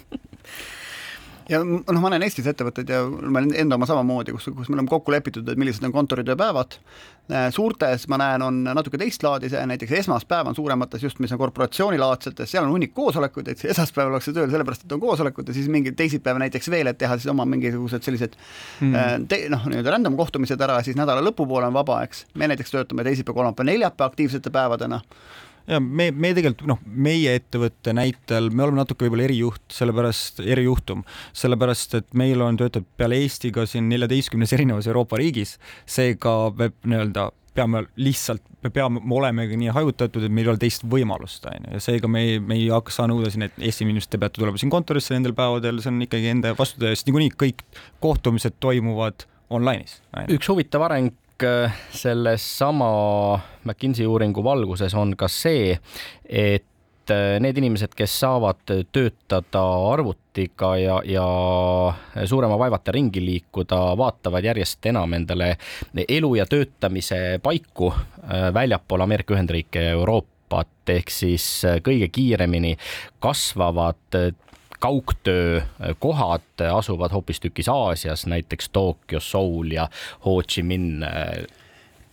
[1.49, 4.77] ja noh, ma näen Eestis ettevõtteid ja ma olen enda oma samamoodi, kus, kus me
[4.77, 6.77] oleme kokku lepitud, et millised on kontoritööpäevad.
[7.29, 11.33] Äh, suurtes ma näen, on natuke teist laadi see, näiteks esmaspäev on suuremates just, mis
[11.33, 15.57] on korporatsioonilaadsetes, seal on hunnik koosolekuid, et esmaspäeval ollakse tööl sellepärast, et on koosolekud ja
[15.57, 18.37] siis mingi teisipäev näiteks veel, et teha siis oma mingisugused sellised
[18.85, 19.27] mm.
[19.53, 22.25] noh, nii-öelda random kohtumised ära, siis nädala lõpupoole on vaba, eks.
[22.37, 25.01] me näiteks töötame teisipäev, kolmapäev, neljapäev aktiivsete päevadena
[25.69, 31.03] ja me, me tegelikult noh, meie ettevõtte näitel me oleme natuke võib-olla erijuht, sellepärast, erijuhtum,
[31.37, 35.57] sellepärast et meil on töötatud peale Eesti ka siin neljateistkümnes erinevas Euroopa riigis,
[35.89, 37.29] seega me nii-öelda
[37.59, 41.67] peame lihtsalt, me peame, me olemegi nii hajutatud, et meil ei ole teist võimalust, on
[41.67, 44.21] ju, ja seega me ei, me ei hakka saa nõuda siin, et Eesti inimesed, te
[44.21, 47.65] peate tulema siin kontorisse nendel päevadel, see on ikkagi enda vastutada, sest niikuinii kõik
[48.03, 49.99] kohtumised toimuvad online'is.
[50.29, 55.71] üks huvitav areng Äh, sellesama McKinsey uuringu valguses on ka see,
[56.27, 58.59] et äh, need inimesed, kes saavad
[58.91, 65.53] töötada arvutiga ja, ja suurema vaevata ringi liikuda, vaatavad järjest enam endale
[66.09, 70.75] elu ja töötamise paiku äh, väljapool Ameerika Ühendriike ja Euroopat.
[70.89, 71.45] Ehk siis
[71.85, 72.73] kõige kiiremini
[73.21, 74.17] kasvavad
[74.79, 79.89] kaugtöökohad asuvad hoopistükkis Aasias, näiteks Tokyo, Seoul ja
[80.25, 81.03] Ho Chi Minh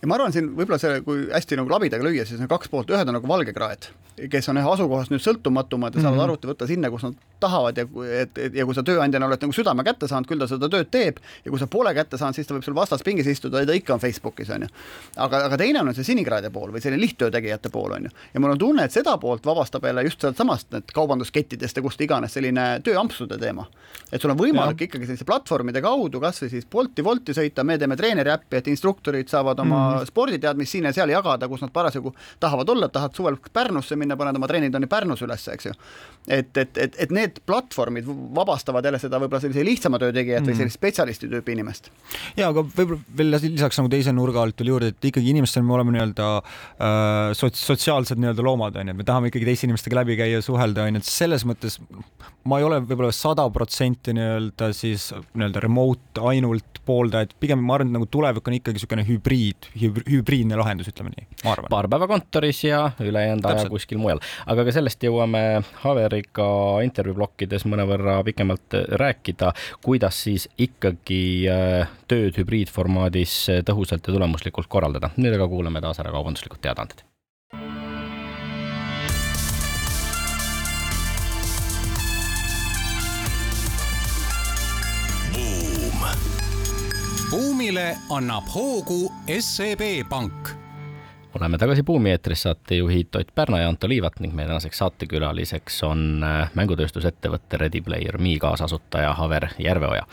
[0.01, 2.91] ja ma arvan, siin võib-olla see, kui hästi nagu labidaga lüüa, siis on kaks poolt,
[2.93, 3.89] ühed on nagu valgekraed,
[4.31, 6.27] kes on jah asukohast nüüd sõltumatumad ja saavad mm -hmm.
[6.27, 7.85] arvuti võtta sinna, kus nad tahavad ja
[8.21, 10.91] et, et ja kui sa tööandjana oled nagu südame kätte saanud, küll ta seda tööd
[10.93, 13.69] teeb ja kui sa pole kätte saanud, siis ta võib sul vastas pingis istuda ja
[13.69, 14.69] ta ikka on Facebookis onju.
[15.15, 18.55] aga, aga teine on see sinikraede pool või selline lihttöö tegijate pool onju ja mul
[18.55, 22.67] on tunne, et seda poolt vabastab jälle just sealtsamast need kaubanduskettidest ja kust iganes selline
[22.83, 23.67] tööampsude teema.
[24.11, 24.89] et sul on võimalik ja.
[24.89, 29.27] ikkagi selliste platvormide kaudu kasvõi siis Bolti, Wolti sõita, me teeme treeneri äppi, et instruktorid
[29.27, 30.11] saavad oma mm -hmm.
[30.11, 34.35] sporditeadmist siin ja seal jagada, kus nad parasjagu tahavad olla, tahavad suvel Pärnusse minna, paned
[34.35, 35.71] oma treeningtunni Pärnus üles, eks ju.
[36.27, 40.43] et, et, et, et need need platvormid vabastavad jälle seda võib-olla sellise lihtsama töö tegijat
[40.43, 40.51] mm.
[40.51, 41.91] või sellist spetsialisti tüüpi inimest.
[42.39, 45.77] ja aga võib-olla veel lisaks nagu teise nurga alt veel juurde, et ikkagi inimestena me
[45.77, 50.17] oleme nii-öelda äh, sots-, sotsiaalsed nii-öelda loomad onju, et me tahame ikkagi teiste inimestega läbi
[50.19, 51.79] käia, suhelda onju, et selles mõttes
[52.47, 57.75] ma ei ole võib-olla sada protsenti nii-öelda siis nii-öelda remote ainult pooldaja, et pigem ma
[57.75, 61.71] arvan, et nagu tulevik on ikkagi niisugune hübriid, hübriidne lahendus, ütleme nii, ma arvan.
[61.73, 65.43] paar päeva kontoris ja ülejäänud aja kuskil mujal, aga ka sellest jõuame
[65.83, 66.47] Haveriga
[66.85, 69.51] intervjuu blokkides mõnevõrra pikemalt rääkida,
[69.83, 73.35] kuidas siis ikkagi äh, tööd hübriidformaadis
[73.67, 75.11] tõhusalt ja tulemuslikult korraldada.
[75.17, 77.05] nüüd aga kuulame taas ära kaubanduslikud teadaanded.
[87.67, 90.66] buumile annab hoogu SEB Pank
[91.37, 96.23] oleme tagasi Buumi eetris, saatejuhid Ott Pärna ja Anto Liivat ning meie tänaseks saatekülaliseks on
[96.25, 100.07] äh, mängutööstusettevõtte Ready Player Me kaasasutaja Haver Järveoja.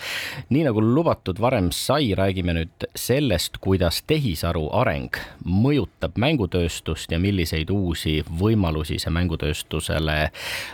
[0.48, 7.70] nii nagu lubatud varem sai, räägime nüüd sellest, kuidas tehisaru areng mõjutab mängutööstust ja milliseid
[7.72, 10.18] uusi võimalusi see mängutööstusele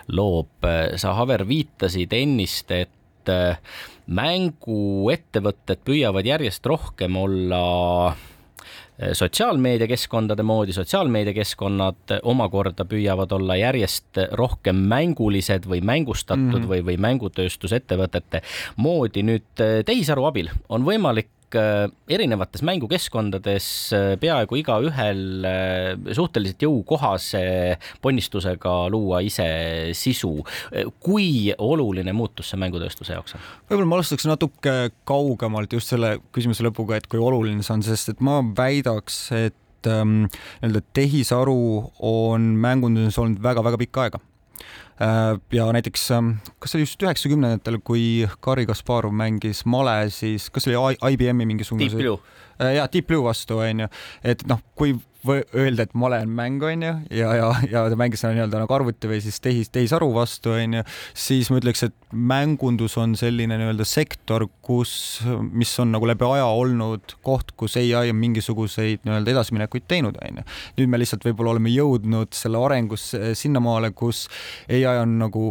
[0.09, 0.67] loob.
[0.97, 3.59] sa, Haver, viitasid ennist, et äh,
[4.07, 7.63] mänguettevõtted püüavad järjest rohkem olla
[9.13, 16.71] sotsiaalmeediakeskkondade moodi, sotsiaalmeediakeskkonnad omakorda püüavad olla järjest rohkem mängulised või mängustatud mm -hmm.
[16.73, 18.43] või, või mängutööstusettevõtete
[18.77, 19.23] moodi.
[19.23, 25.47] nüüd eh, tehisaru abil on võimalik võimalik äh, erinevates mängukeskkondades äh, peaaegu igaühel
[26.13, 30.45] suhteliselt jõukohase ponnistusega luua ise sisu.
[31.01, 33.41] kui oluline muutus see mängutööstuse jaoks on?
[33.69, 38.15] võib-olla ma alustaks natuke kaugemalt just selle küsimuse lõpuga, et kui oluline see on, sest
[38.15, 40.27] et ma väidaks, et ähm,
[40.63, 44.21] nii-öelda tehisaru on mängunduses olnud väga-väga pikka aega
[44.90, 44.90] Äh,
[45.53, 50.69] ja näiteks, ähm, kas see oli just üheksakümnendatel, kui Garri Kasparov mängis male, siis kas
[50.69, 52.19] see oli IBM-i mingisugune Deep Blue.
[52.61, 53.89] Äh, jaa, Deep Blue vastu onju,
[54.25, 58.23] et noh, kui öelda, et male on mäng, on ju, ja, ja, ja ta mängis
[58.23, 61.97] seda nii-öelda nagu arvuti või siis tehis, tehisaru vastu, on ju, siis ma ütleks, et
[62.13, 64.93] mängundus on selline nii-öelda sektor, kus,
[65.53, 70.41] mis on nagu läbi aja olnud koht, kus ai on mingisuguseid nii-öelda edasiminekuid teinud, on
[70.41, 70.47] ju.
[70.81, 74.25] nüüd me lihtsalt võib-olla oleme jõudnud selle arengus sinnamaale, kus
[74.71, 75.51] ai on nagu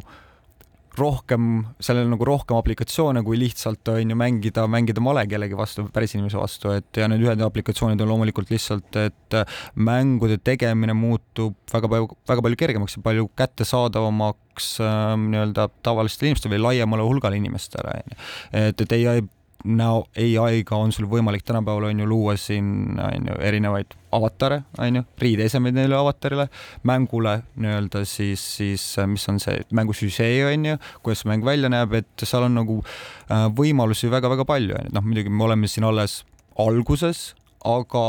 [1.00, 6.16] rohkem, sellel nagu rohkem aplikatsioone kui lihtsalt on ju mängida, mängida male kellegi vastu, päris
[6.16, 9.38] inimese vastu, et ja need ühed aplikatsioonid on loomulikult lihtsalt, et
[9.80, 16.58] mängude tegemine muutub väga palju, väga palju kergemaks ja palju kättesaadavamaks äh, nii-öelda tavalistele inimestele
[16.58, 18.24] või laiemale hulgale inimestele, on ju.
[18.66, 19.22] et, et ai
[19.66, 25.02] näo ai-ga on sul võimalik tänapäeval on ju luua siin on ju erinevaid avatare, on
[25.02, 26.48] ju, riideesemeid neile avatarile,
[26.88, 31.98] mängule nii-öelda siis, siis mis on see mängu süžee on ju, kuidas mäng välja näeb,
[32.00, 36.22] et seal on nagu äh, võimalusi väga-väga palju, noh muidugi me oleme siin alles
[36.60, 37.34] alguses,
[37.66, 38.04] aga,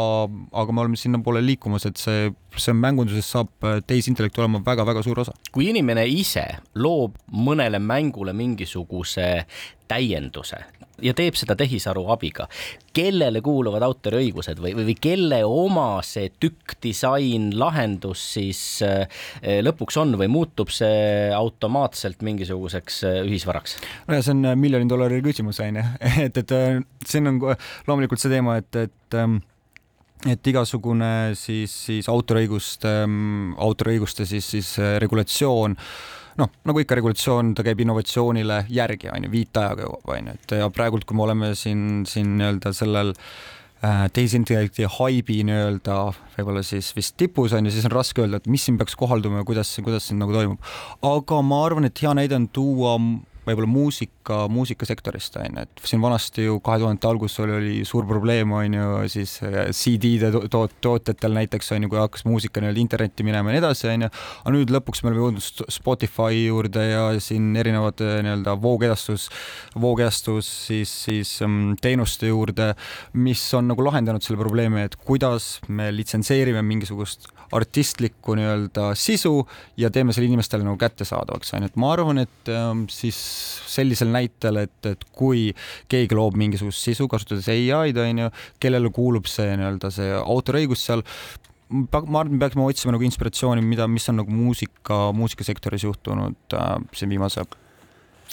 [0.62, 5.24] aga me oleme sinnapoole liikumas, et see, see mängunduses saab äh, tehisintellekt olema väga-väga suur
[5.24, 5.34] osa.
[5.50, 6.46] kui inimene ise
[6.78, 9.30] loob mõnele mängule mingisuguse
[9.90, 10.62] täienduse
[11.04, 12.46] ja teeb seda tehisaru abiga,
[12.96, 19.20] kellele kuuluvad autoriõigused või, või, või kelle oma see tükk, disain, lahendus siis äh,
[19.64, 23.78] lõpuks on või muutub see automaatselt mingisuguseks äh, ühisvaraks?
[24.08, 25.86] no ja see on miljoni dollari küsimus on ju,
[26.26, 26.56] et, et
[27.08, 27.40] siin on
[27.88, 29.40] loomulikult see teema, et, et ähm,
[30.28, 32.90] et igasugune siis, siis autoriõiguste,
[33.64, 35.78] autoriõiguste siis, siis regulatsioon
[36.38, 40.58] noh, nagu ikka regulatsioon, ta käib innovatsioonile järgi, on ju, viitajaga jõuab, on ju, et
[40.60, 45.98] ja praegult, kui me oleme siin, siin nii-öelda sellel äh, tehisintellekti haibi nii-öelda
[46.36, 49.42] võib-olla siis vist tipus on ju, siis on raske öelda, et mis siin peaks kohalduma
[49.42, 50.70] ja kuidas, kuidas siin nagu toimub.
[51.06, 52.96] aga ma arvan, et hea näide on tuua
[53.50, 58.06] võib-olla muusika, muusikasektorist on ju, et siin vanasti ju kahe tuhandete alguses oli, oli suur
[58.08, 62.82] probleem on ju siis äh, CD-de toot-, tootjatel näiteks on ju, kui hakkas muusika nii-öelda
[62.82, 64.10] internetti minema ja nii edasi on ju,
[64.42, 69.28] aga nüüd lõpuks me oleme jõudnud Spotify juurde ja siin erinevad äh, nii-öelda voogedastus,
[69.74, 72.72] voogedastus siis, siis um, teenuste juurde,
[73.18, 79.32] mis on nagu lahendanud selle probleemi, et kuidas me litsenseerime mingisugust artistlikku nii-öelda sisu
[79.80, 83.18] ja teeme selle inimestele nagu kättesaadavaks, on ju, et ma arvan, et ähm, siis
[83.70, 85.48] sellisel näitel, et, et kui
[85.90, 88.32] keegi loob mingisugust sisu, kasutades ai-d, on ju,
[88.62, 91.04] kellele kuulub see nii-öelda see autoriõigus seal,
[91.70, 96.76] ma arvan, me peaksime otsima nagu inspiratsiooni, mida, mis on nagu muusika, muusikasektoris juhtunud äh,
[96.94, 97.46] siin viimase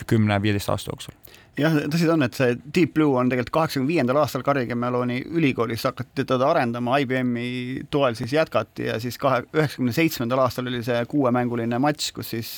[0.08, 1.18] kümne-viieteist aasta jooksul
[1.58, 5.20] jah, tõsi ta on, et see Deep Blue on tegelikult kaheksakümne viiendal aastal Carnegie Melloni
[5.26, 10.84] ülikoolis hakati teda arendama, IBM-i toel siis jätkati ja siis kahe, üheksakümne seitsmendal aastal oli
[10.86, 12.52] see kuuemänguline matš, kus siis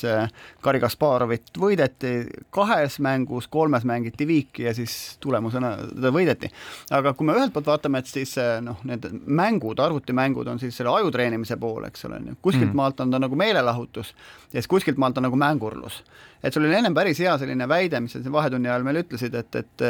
[0.62, 2.14] Garri Kasparovit võideti
[2.54, 6.50] kahes mängus, kolmes mängiti viiki ja siis tulemusena teda võideti.
[6.90, 10.76] aga kui me ühelt poolt vaatame, et siis äh, noh, need mängud, arvutimängud on siis
[10.76, 12.76] selle aju treenimise pool, eks ole, kuskilt mm.
[12.76, 14.14] maalt on ta nagu meelelahutus
[14.52, 16.02] ja siis kuskilt maalt on nagu mängurlus.
[16.42, 19.60] Et sul oli ennem päris hea selline väide, mis sa vahetunni ajal meile ütlesid, et,
[19.60, 19.86] et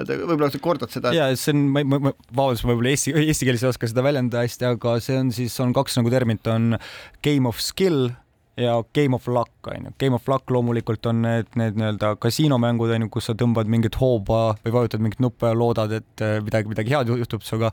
[0.00, 1.12] et võib-olla sa kordad seda?
[1.16, 4.46] ja see on, ma, ma, vabandust, ma võib-olla eesti, eesti keeles ei oska seda väljendada
[4.46, 6.76] hästi, aga see on siis, on kaks nagu terminit, on
[7.24, 8.10] game of skill
[8.60, 12.92] ja Game of Luck on ju, Game of Luck loomulikult on need, need nii-öelda kasiinomängud
[12.92, 16.68] on ju, kus sa tõmbad mingit hooba või vajutad mingit nuppu ja loodad, et midagi,
[16.68, 17.70] midagi head juhtub sinuga.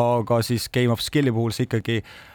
[0.00, 2.29] aga siis Game of Skill'i puhul sa ikkagi Äh,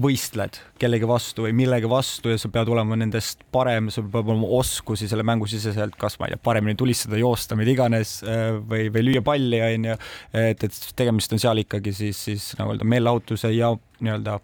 [0.00, 4.50] võistled kellegi vastu või millegi vastu ja sa pead olema nendest parem, sul peab olema
[4.58, 8.90] oskusi selle mängu siseselt, kas ma ei tea, paremini tulistada, joosta, mida iganes äh, või,
[8.92, 9.96] või lüüa palli, onju.
[10.36, 13.72] et, et tegemist on seal ikkagi siis, siis nagu öelda meelelahutuse ja
[14.04, 14.38] nii-öelda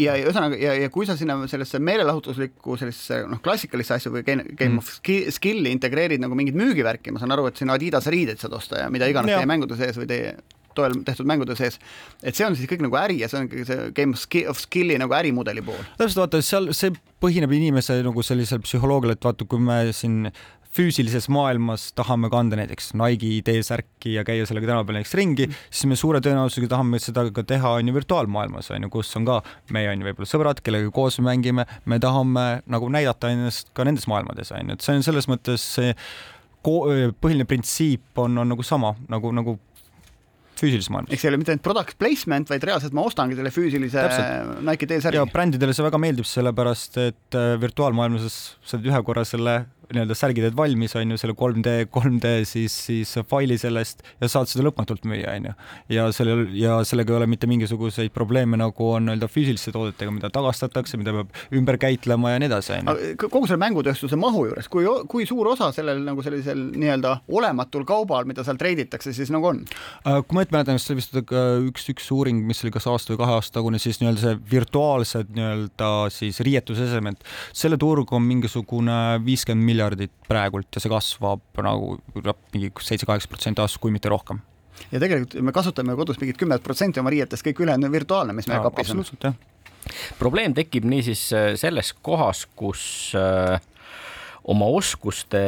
[0.00, 4.46] ja ühesõnaga ja, ja kui sa sinna sellesse meelelahutuslikku sellisesse noh, klassikalisse asja või game,
[4.50, 4.82] game mm.
[4.82, 8.84] of skill'i integreerid nagu mingit müügivärki, ma saan aru, et sinna Adidas riideid saad osta
[8.84, 10.34] ja mida iganes teie mängude sees või teie
[10.76, 11.78] toel tehtud mängude sees.
[12.22, 14.18] et see on siis kõik nagu äri ja see on ikkagi see game
[14.50, 15.80] of skill'i nagu ärimudeli pool.
[15.98, 16.92] täpselt, vaata seal see
[17.24, 20.28] põhineb inimese nagu sellisel psühholoogial, et vaata, kui me siin
[20.74, 25.98] füüsilises maailmas tahame kanda näiteks Nike'i T-särki ja käia sellega tänapäeval näiteks ringi, siis me
[25.98, 29.38] suure tõenäosusega tahame seda ka teha on ju virtuaalmaailmas on ju, kus on ka
[29.74, 33.86] meie on ju võib-olla sõbrad, kellega koos me mängime, me tahame nagu näidata ennast ka
[33.86, 35.94] nendes maailmades on ju, et see on selles mõttes see
[36.64, 39.58] põhiline printsiip on, on nagu sama nagu, nagu
[40.60, 41.12] füüsilises maailmas.
[41.12, 44.60] ehk see ei ole mitte ainult product placement, vaid reaalselt ma ostangi selle füüsilise Täpselt.
[44.66, 45.20] Nike T-särgi.
[45.20, 50.16] ja brändidele see väga meeldib, sellepärast et äh, virtuaalmaailmas sa saad ühe korra selle nii-öelda
[50.18, 54.66] särgi teed valmis, on ju, selle 3D, 3D siis, siis faili sellest ja saad seda
[54.68, 55.54] lõpmatult müüa, on ju.
[55.96, 60.30] ja sellel, ja sellega ei ole mitte mingisuguseid probleeme, nagu on nii-öelda füüsiliste toodetega, mida
[60.34, 63.14] tagastatakse, mida peab ümber käitlema ja nii edasi, on ju.
[63.26, 68.28] kogu selle mängutööstuse mahu juures, kui, kui suur osa sellel nagu sellisel nii-öelda olematul kaubal,
[68.28, 69.62] mida seal treiditakse, siis nagu on?
[70.04, 73.14] Äh, kui ma õieti mäletan, siis see vist üks, üks uuring, mis oli kas aasta
[73.14, 77.22] või kahe aasta tagune, siis nii-öelda see virtuaalsed nii-öelda siis riietusesemed,
[77.54, 81.96] selle turg on mingisugune viiskümmend miljardit praegult ja see kasvab nagu
[82.54, 84.40] mingi seitse-kaheksa protsenti aastas, kui mitte rohkem
[84.92, 88.48] ja tegelikult me kasutame kodus mingit kümmet protsenti oma riietest, kõik ülejäänud on virtuaalne, mis
[88.50, 89.02] meie kapis on.
[89.02, 90.16] absoluutselt, jah.
[90.18, 92.82] probleem tekib niisiis äh, selles kohas, kus
[93.18, 93.58] äh,
[94.50, 95.44] oma oskuste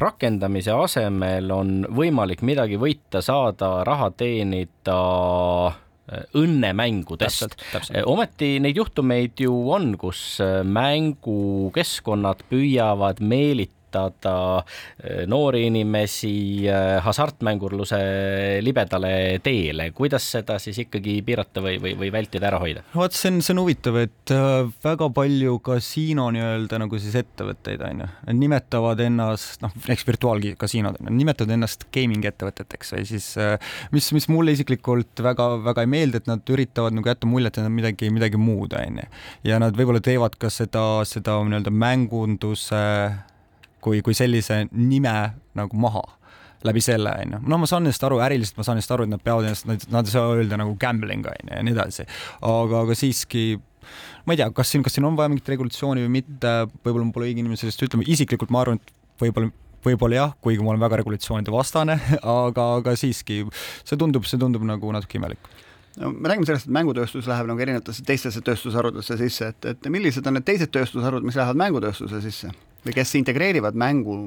[0.00, 4.98] rakendamise asemel on võimalik midagi võita, saada, raha teenida
[6.36, 7.56] õnnemängudest.
[7.74, 14.64] Äh, ometi neid juhtumeid ju on, kus äh, mängukeskkonnad püüavad meelitada toetada
[14.98, 16.34] eh, noori inimesi
[16.68, 18.00] eh, hasartmängurluse
[18.64, 22.84] libedale teele, kuidas seda siis ikkagi piirata või, või, või vältida, ära hoida?
[22.94, 27.84] vot see on, see on huvitav, et äh, väga palju kasiino nii-öelda nagu siis ettevõtteid
[27.88, 33.30] on ju, nimetavad ennast noh, eks virtuaalkasiinod on ju, nimetavad ennast gaming ettevõteteks või siis
[33.40, 33.56] äh,
[33.94, 37.74] mis, mis mulle isiklikult väga-väga ei meeldi, et nad üritavad nagu jätta muljet, et nad
[37.74, 39.10] midagi, midagi muud on ju.
[39.50, 42.82] ja nad võib-olla teevad ka seda, seda nii-öelda mängunduse
[43.84, 45.14] kui, kui sellise nime
[45.58, 46.04] nagu maha
[46.64, 47.42] läbi selle, onju.
[47.44, 50.08] no ma saan nendest aru, äriliselt ma saan nendest aru, et nad peavad ennast, nad
[50.08, 52.06] ei saa öelda nagu gambling, onju, ja nii edasi.
[52.40, 53.44] aga, aga siiski
[54.24, 57.16] ma ei tea, kas siin, kas siin on vaja mingit regulatsiooni või mitte, võib-olla ma
[57.16, 59.52] pole õige inimene sellest ütlema, isiklikult ma arvan, et võib-olla
[59.84, 61.98] võib-olla jah, kuigi ma olen väga regulatsioonide vastane,
[62.38, 65.52] aga, aga siiski see tundub, see tundub nagu natuke imelik
[66.00, 70.26] no me räägime sellest, et mängutööstus läheb nagu erinevatesse teistesse tööstusharudesse sisse, et, et millised
[70.26, 72.50] on need teised tööstusharud, mis lähevad mängutööstuse sisse?
[72.84, 74.18] Või kes integreerivad mängu,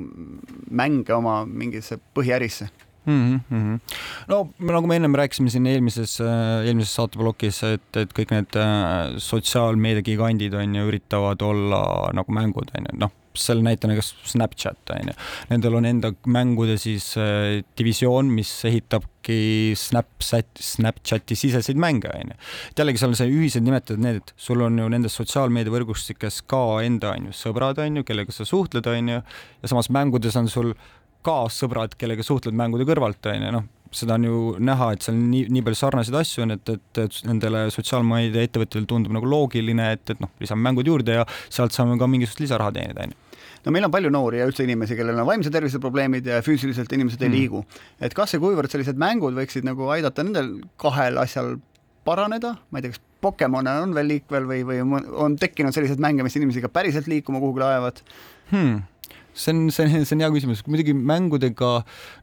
[0.69, 2.69] mänge oma mingisse põhiärisse
[3.07, 3.39] mm.
[3.51, 3.79] -hmm.
[4.27, 9.15] no nagu me ennem rääkisime siin eelmises, äh, eelmises saateplokis, et, et kõik need äh,
[9.17, 15.11] sotsiaalmeediagigandid on ju, üritavad olla nagu mängud on ju, noh selle näitena kas Snapchat on
[15.11, 15.15] ju,
[15.51, 19.39] nendel on enda mängude siis äh, divisioon, mis ehitabki
[19.77, 22.39] Snapchat, Snapchati siseseid mänge on ju.
[22.71, 26.63] et jällegi seal on see ühised nimetajad need, et sul on ju nendes sotsiaalmeediavõrgustikes ka
[26.85, 29.23] enda on ju sõbrad on ju, kellega sa suhtled on ju,
[29.63, 30.75] ja samas mängudes on sul
[31.27, 35.45] kaassõbrad, kellega suhtled mängude kõrvalt on ju, noh seda on ju näha, et seal nii,
[35.53, 40.03] nii palju sarnaseid asju on, et, et, et nendele sotsiaalmeedia ettevõtjatele tundub nagu loogiline, et,
[40.13, 43.26] et noh, lisame mängud juurde ja sealt saame ka mingisugust lisaraha teenida, on ju
[43.67, 46.93] no meil on palju noori ja üldse inimesi, kellel on vaimse tervise probleemid ja füüsiliselt
[46.95, 47.35] inimesed ei mm.
[47.35, 47.63] liigu.
[47.99, 51.57] et kas ja kuivõrd sellised mängud võiksid nagu aidata nendel kahel asjal
[52.07, 56.21] paraneda, ma ei tea, kas Pokemone on veel liikvel või, või on tekkinud selliseid mänge,
[56.23, 58.03] mis inimesi ka päriselt liikuma kuhugile ajavad
[58.51, 58.83] hmm.?
[59.37, 61.69] See on, see on, see on hea küsimus, muidugi mängudega,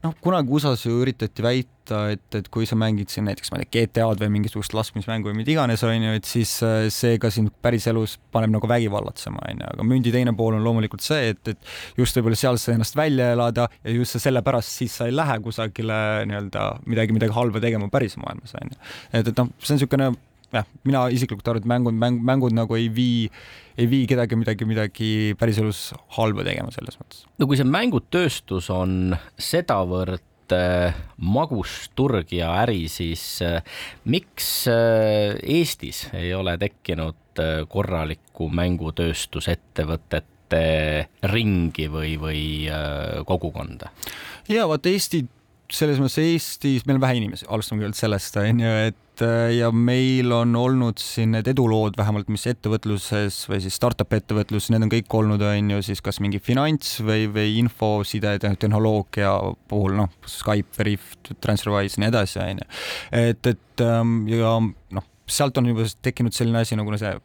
[0.03, 3.67] noh, kunagi USA-s ju üritati väita, et, et kui sa mängid siin näiteks, ma ei
[3.67, 7.31] tea, GTA-d või mingisugust laskmismängu või mida iganes, on ju, et siis äh, see ka
[7.33, 11.55] sind päriselus paneb nagu vägivallatsema, on ju, aga mündi teine pool on loomulikult see, et,
[11.55, 15.39] et just võib-olla seal sa ennast välja elada ja just sellepärast siis sa ei lähe
[15.45, 15.99] kusagile
[16.29, 18.81] nii-öelda midagi, midagi halba tegema päris maailmas, on ju.
[19.13, 20.15] et, et noh, see on niisugune
[20.55, 23.29] jah, mina isiklikult arvan, et mängud, mäng, mängud nagu ei vii,
[23.81, 25.79] ei vii kedagi midagi, midagi päriselus
[26.17, 27.19] halba tegema selles mõttes.
[27.39, 28.91] no kui see mängutööstus on
[29.41, 33.55] sedavõrd äh, magus turg ja äri, siis äh,
[34.11, 37.15] miks äh, Eestis ei ole tekkinud
[37.67, 40.65] korralikku mängutööstusettevõtete
[41.33, 42.43] ringi või, või
[43.27, 43.87] kogukonda?
[44.47, 45.25] ja vot Eesti
[45.73, 49.71] selles mõttes Eestis, meil on vähe inimesi, alustame kõigepealt sellest, on ju, et äh, ja
[49.73, 54.93] meil on olnud siin need edulood vähemalt, mis ettevõtluses või siis startup ettevõtluses, need on
[54.93, 59.33] kõik olnud, on ju, siis kas mingi finants või, või infoside tehnoloogia
[59.71, 62.69] puhul, noh, Skype, Veriff, TransferWise ja nii edasi, on ju.
[63.23, 67.17] et, et ähm, ja noh, sealt on juba tekkinud selline asi nagu see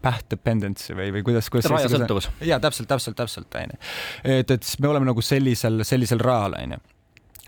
[0.00, 2.30] path dependency või, või kuidas, kuidas rajasõltuvus.
[2.44, 3.84] jaa, täpselt, täpselt, täpselt, on ju.
[4.36, 6.86] et, et me oleme nagu sellisel, sellisel rajal, on ju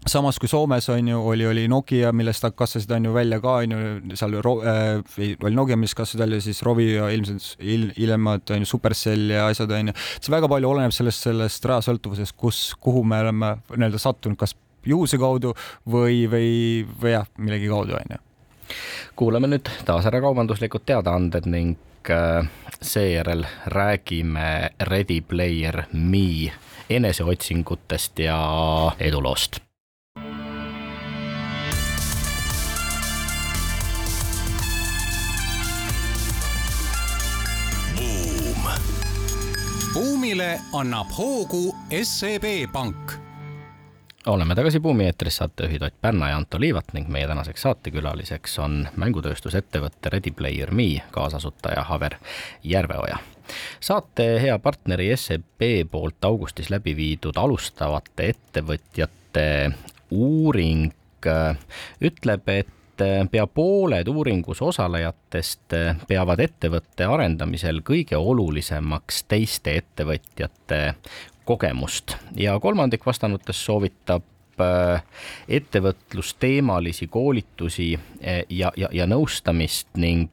[0.09, 3.75] samas kui Soomes on ju, oli, oli Nokia, millest kasvasid on ju välja ka on
[3.75, 8.65] ju seal äh, oli Nokia, millest kasvasid välja siis Rovi ja ilmselt il, hiljemad on
[8.65, 9.95] ju Supercell ja asjad on ju.
[10.19, 15.19] see väga palju oleneb sellest, sellest rajasõltuvusest, kus, kuhu me oleme nii-öelda sattunud, kas juhuse
[15.23, 15.55] kaudu
[15.87, 16.51] või, või,
[17.03, 18.21] või jah, millegi kaudu on ju.
[19.17, 22.43] kuulame nüüd taas ära kaubanduslikud teadaanded ning äh,
[22.83, 26.51] seejärel räägime Ready Player Me
[26.91, 28.41] eneseotsingutest ja
[28.99, 29.63] eduloost
[39.95, 43.13] buumile annab hoogu SEB Pank
[44.27, 48.89] oleme tagasi Buumi eetris, saatejuhid Ott Pärna ja Anto Liivat ning meie tänaseks saatekülaliseks on
[48.97, 52.17] mängutööstusettevõtte Ready Player Me kaasasutaja Haver
[52.65, 53.19] Järveoja.
[53.81, 59.49] saate hea partneri SEB poolt augustis läbi viidud alustavate ettevõtjate
[60.11, 60.93] uuring
[61.27, 61.59] äh,
[62.01, 62.82] ütleb, et
[63.31, 65.77] pea pooled uuringus osalejatest
[66.09, 70.83] peavad ettevõtte arendamisel kõige olulisemaks teiste ettevõtjate
[71.45, 75.03] kogemust ja kolmandik vastanutest soovitab äh,
[75.49, 77.93] ettevõtlusteemalisi koolitusi
[78.49, 80.31] ja, ja, ja nõustamist ning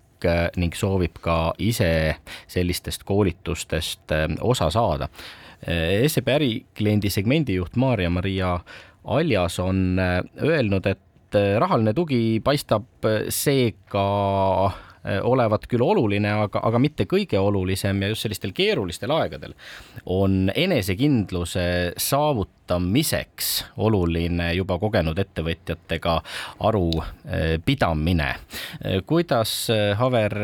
[0.59, 2.15] ning soovib ka ise
[2.47, 4.11] sellistest koolitustest
[4.41, 5.07] osa saada.
[6.07, 8.59] SEB ärikliendi segmendijuht Maarja-Maria
[9.03, 9.99] Aljas on
[10.43, 10.99] öelnud, et
[11.33, 12.85] rahaline tugi paistab
[13.29, 14.07] seega
[14.69, 14.88] Äh,
[15.23, 19.55] olevat küll oluline, aga, aga mitte kõige olulisem ja just sellistel keerulistel aegadel
[20.05, 26.19] on enesekindluse saavutamiseks oluline juba kogenud ettevõtjatega
[26.59, 28.29] arupidamine.
[28.29, 30.35] Äh, kuidas, äh, Haver,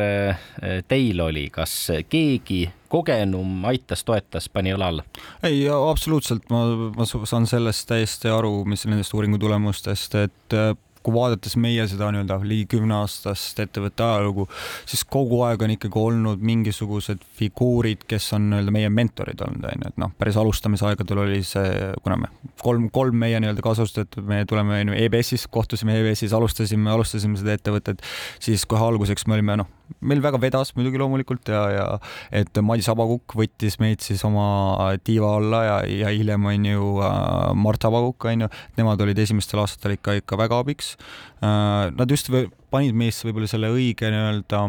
[0.88, 1.76] teil oli, kas
[2.10, 5.06] keegi kogenum aitas, toetas, pani õla alla?
[5.44, 10.58] ei, absoluutselt, ma, ma saan sellest täiesti aru, mis nendest uuringu tulemustest, et
[11.06, 14.48] kui vaadates meie seda nii-öelda ligi kümneaastast ettevõtte ajalugu,
[14.90, 19.94] siis kogu aeg on ikkagi olnud mingisugused figuurid, kes on nii-öelda meie mentorid olnud, onju,
[19.94, 22.32] et noh, päris alustamisaegadel oli see, kuna me
[22.62, 28.04] kolm, kolm meie nii-öelda kaasasutajat, me tuleme EBS-is, kohtusime EBS-is, alustasime, alustasime seda ettevõtet,
[28.42, 29.70] siis kohe alguseks me olime noh,
[30.06, 31.86] meil väga vedas muidugi loomulikult ja, ja
[32.34, 37.52] et Madis Abakukk võttis meid siis oma tiiva alla ja, ja hiljem on ju äh,
[37.58, 41.92] Mart Abakukk on ju, nemad olid esimestel aastatel ikka, ikka väga abiks äh,.
[41.96, 42.32] Nad just
[42.74, 44.64] panid meisse võib-olla selle õige nii-öelda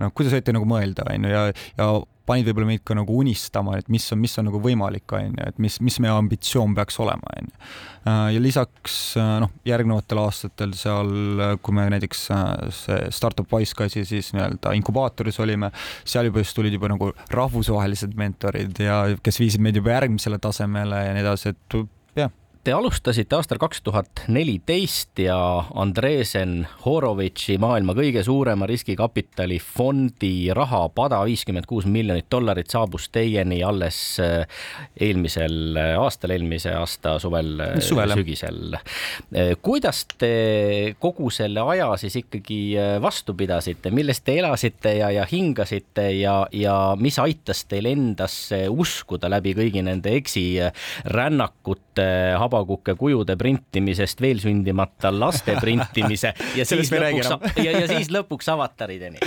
[0.00, 1.44] noh, kuidas ette nagu mõelda, on ju, ja,
[1.78, 1.90] ja
[2.30, 5.46] panid võib-olla meid ka nagu unistama, et mis on, mis on nagu võimalik, on ju,
[5.50, 7.70] et mis, mis meie ambitsioon peaks olema, on ju.
[8.00, 11.10] Äh, ja lisaks äh, noh, järgnevatel aastatel seal,
[11.64, 15.72] kui me näiteks äh, see Startup Wisecaisi siis nii-öelda inkubaatoris olime,
[16.08, 21.06] seal juba just tulid juba nagu rahvusvahelised mentorid ja kes viisid meid juba järgmisele tasemele
[21.08, 21.80] ja nii edasi, et
[22.60, 25.36] Te alustasite aastal kaks tuhat neliteist ja
[25.80, 34.00] Andresen Horovitši maailma kõige suurema riskikapitali fondi rahapada, viiskümmend kuus miljonit dollarit, saabus teieni alles
[34.20, 34.44] äh,
[35.00, 38.76] eelmisel aastal, eelmise aasta suvel, suvel, sügisel.
[39.64, 40.30] Kuidas te
[41.00, 46.76] kogu selle aja siis ikkagi vastu pidasite, millest te elasite ja, ja hingasite ja, ja
[47.00, 52.10] mis aitas teil endasse uskuda läbi kõigi nende eksirännakute?
[52.50, 57.32] Habakuke kujude printimisest veel sündimata laste printimise ja siis lõpuks,
[57.62, 59.22] ja, ja siis lõpuks avatarideni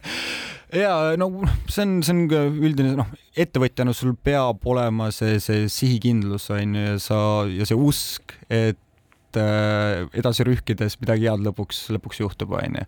[0.82, 1.30] ja no
[1.70, 2.26] see on, see on
[2.66, 7.78] üldine noh, ettevõtjana sul peab olema see, see sihikindlus on ju ja sa ja see
[7.78, 12.84] usk, et äh, edasi rühkides midagi head lõpuks, lõpuks juhtub, onju.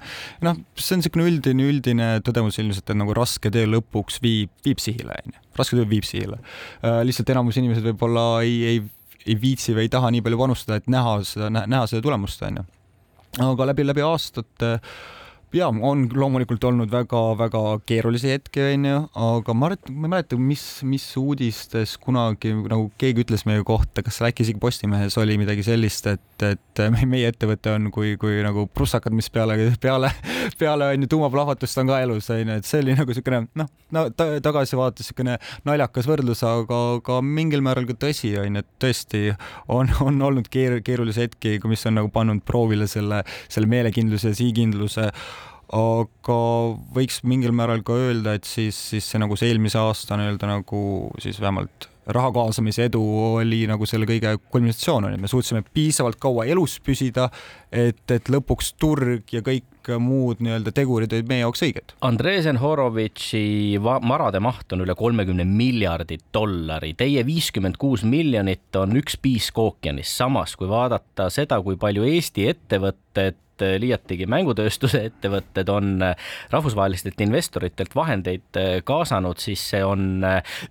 [0.47, 4.83] noh, see on niisugune üldine, üldine tõdemus ilmselt, et nagu raske tee lõpuks viib, viib
[4.83, 5.45] sihile, onju.
[5.61, 6.41] raske töö viib sihile.
[6.81, 8.83] Äh, lihtsalt enamus inimesed võib-olla ei, ei
[9.27, 12.65] ei viitsi või ei taha nii palju panustada, et näha seda, näha seda tulemust, onju.
[13.47, 14.95] aga läbi, läbi aastate äh,
[15.55, 20.65] ja on loomulikult olnud väga-väga keerulisi hetki, onju, aga ma arvan, ma ei mäleta, mis,
[20.87, 26.07] mis uudistes kunagi nagu keegi ütles meie kohta, kas äkki isegi Postimehes oli midagi sellist,
[26.07, 30.13] et, et meie ettevõte on kui, kui nagu prussakad, mis peale, peale,
[30.61, 34.29] peale onju tuumaplahvatust on ka elus onju, et see oli nagu siukene noh, no ta,
[34.45, 39.27] tagasivaates siukene naljakas võrdlus, aga ka mingil määral ka tõsi onju, et tõesti
[39.67, 44.43] on, on olnud keer-, keerulisi hetki, mis on nagu pannud proovile selle, selle meelekindluse ja
[44.45, 45.11] siikindluse
[45.77, 46.41] aga
[46.97, 50.83] võiks mingil määral ka öelda, et siis, siis see nagu see eelmise aasta nii-öelda nagu
[51.23, 53.01] siis vähemalt raha kaasamise edu
[53.39, 57.29] oli nagu selle kõige kulminatsioon oli, me suutsime piisavalt kaua elus püsida,
[57.71, 61.95] et, et lõpuks turg ja kõik muud nii-öelda tegurid olid meie jaoks õiged.
[62.07, 69.17] Andresen Horovitši varade maht on üle kolmekümne miljardi dollari, teie viiskümmend kuus miljonit on üks
[69.21, 75.71] piisk ookeanis, samas kui vaadata seda, kui palju Eesti ettevõtted et eh, liiatigi mängutööstuse ettevõtted
[75.73, 80.25] on eh, rahvusvahelistelt investoritelt vahendeid eh, kaasanud, siis see on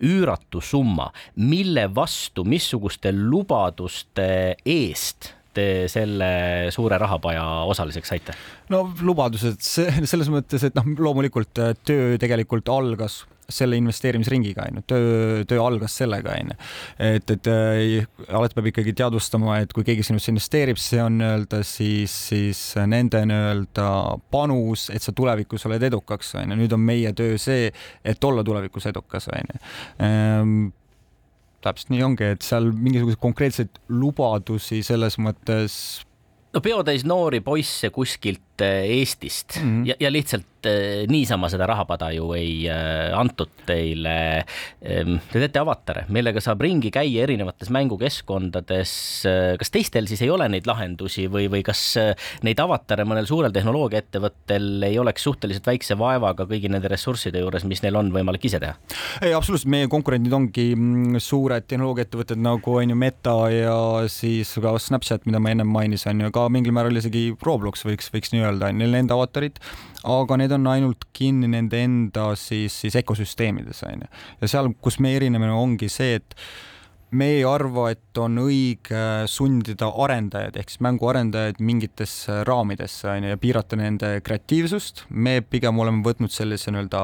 [0.06, 4.30] üüratu summa, mille vastu, missuguste lubaduste
[4.66, 6.30] eest te selle
[6.74, 8.38] suure rahapaja osaliseks saite?
[8.70, 14.84] no lubadused, selles mõttes, et noh, loomulikult äh, töö tegelikult algas selle investeerimisringiga, on ju,
[14.88, 16.58] töö, töö algas sellega, on ju.
[17.08, 21.62] et, et äh, alati peab ikkagi teadvustama, et kui keegi sinusse investeerib, see on nii-öelda
[21.68, 23.90] siis, siis nende nii-öelda
[24.32, 26.60] panus, et sa tulevikus oled edukaks, on ju.
[26.62, 27.72] nüüd on meie töö see,
[28.06, 29.64] et olla tulevikus edukas, on ju
[30.06, 30.60] ehm,
[31.66, 35.76] täpselt nii ongi, et seal mingisuguseid konkreetseid lubadusi selles mõttes
[36.54, 39.88] no peotäis noori poisse kuskilt äh, Eestist mm -hmm.
[39.88, 44.46] ja, ja lihtsalt äh, niisama seda rahapada ju ei äh, antud teile.
[44.82, 49.24] Ähm, te teete avatare, millega saab ringi käia erinevates mängukeskkondades.
[49.60, 51.98] kas teistel siis ei ole neid lahendusi või, või kas
[52.44, 57.84] neid avatare mõnel suurel tehnoloogiaettevõttel ei oleks suhteliselt väikse vaevaga kõigi nende ressursside juures, mis
[57.84, 58.74] neil on võimalik ise teha?
[59.22, 63.78] ei, absoluutselt, meie konkurendid ongi mm, suured tehnoloogiaettevõtted nagu on ju Meta ja
[64.08, 68.10] siis ka Snapchat, mida ma ennem mainisin, on ju, ka mingil määral isegi Roblox võiks,
[68.14, 69.60] võiks nii öelda, neil enda avatarid,
[70.08, 74.12] aga need on ainult kinni nende enda siis, siis ökosüsteemides on ju.
[74.42, 76.38] ja seal, kus me erineme, ongi see, et
[77.12, 83.34] me ei arva, et on õige sundida arendajaid ehk siis mänguarendajaid mingitesse raamidesse on ju
[83.34, 85.06] ja piirata nende kreatiivsust.
[85.10, 87.04] me pigem oleme võtnud sellise nii-öelda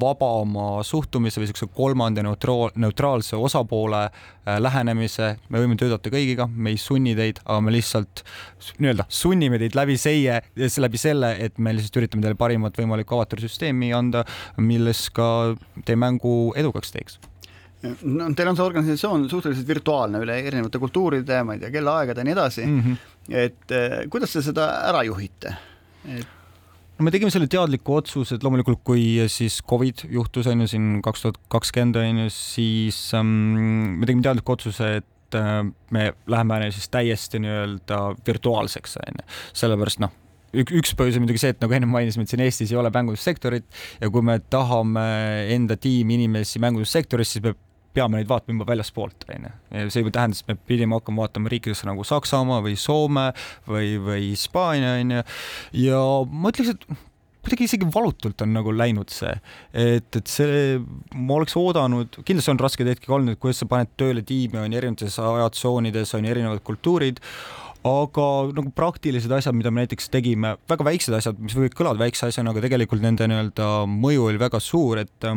[0.00, 6.74] vabama suhtumise või niisuguse kolmanda neutraal, neutraalse osapoole äh, lähenemise, me võime töötada kõigiga, me
[6.74, 8.24] ei sunni teid, aga me lihtsalt
[8.76, 10.42] nii-öelda sunnime teid läbi seie,
[10.84, 14.26] läbi selle, et me lihtsalt üritame teile parimat võimalikku avatarsüsteemi anda,
[14.60, 15.30] milles ka
[15.86, 17.16] teie mängu edukaks teeks
[17.84, 22.28] no teil on see organisatsioon suhteliselt virtuaalne üle erinevate kultuuride, ma ei tea, kellaaegade ja
[22.28, 22.80] nii edasi mm.
[22.80, 22.96] -hmm.
[23.44, 25.52] et eh, kuidas te seda ära juhite
[26.08, 26.32] et...?
[26.96, 30.86] no me tegime selle teadliku otsuse, et loomulikult, kui siis Covid juhtus, on ju, siin
[31.04, 33.26] kaks tuhat kakskümmend, on ju, siis um,
[34.00, 35.60] me tegime teadliku otsuse, et uh,
[35.92, 39.26] me läheme siis täiesti nii-öelda virtuaalseks, on ju.
[39.60, 40.14] sellepärast noh,
[40.56, 43.66] üks põhjus on muidugi see, et nagu enne mainisime, et siin Eestis ei ole mängundussektorit
[44.00, 45.06] ja kui me tahame
[45.52, 47.60] enda tiimi inimesi mängundussektoris, siis peab
[47.96, 49.88] peame neid vaatama juba väljaspoolt, on ju.
[49.90, 53.30] see juba tähendas, et me pidime hakkama vaatama riikidesse nagu Saksamaa või Soome
[53.68, 55.26] või, või Hispaania, on ju.
[55.86, 57.04] ja ma ütleks, et
[57.46, 59.34] kuidagi isegi valutult on nagu läinud see,
[59.70, 60.80] et, et see,
[61.14, 65.20] ma oleks oodanud, kindlasti on raskeid hetki olnud, kuidas sa paned tööle tiimi, on erinevates
[65.22, 67.22] ajatsoonides on erinevad kultuurid,
[67.86, 68.26] aga
[68.56, 72.50] nagu praktilised asjad, mida me näiteks tegime, väga väiksed asjad, mis võivad kõlada väikse asjana,
[72.50, 75.30] aga tegelikult nende nii-öelda mõju oli väga suur, et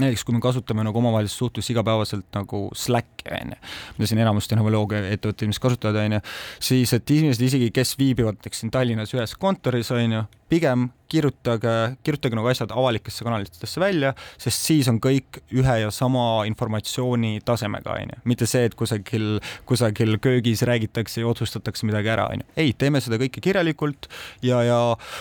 [0.00, 3.58] näiteks kui me kasutame nagu omavahelist suhtlust igapäevaselt nagu Slacki onju,
[3.98, 6.20] mida siin enamus tehnoloogia ettevõtted ilmselt kasutavad onju,
[6.68, 11.72] siis et inimesed isegi, kes viibivad näiteks siin Tallinnas ühes kontoris onju, pigem kirjutage,
[12.02, 17.94] kirjutage nagu asjad avalikesse kanalitesse välja, sest siis on kõik ühe ja sama informatsiooni tasemega,
[17.94, 18.22] on ju.
[18.26, 19.38] mitte see, et kusagil,
[19.68, 22.48] kusagil köögis räägitakse ja otsustatakse midagi ära, on ju.
[22.58, 24.10] ei, teeme seda kõike kirjalikult
[24.44, 24.80] ja, ja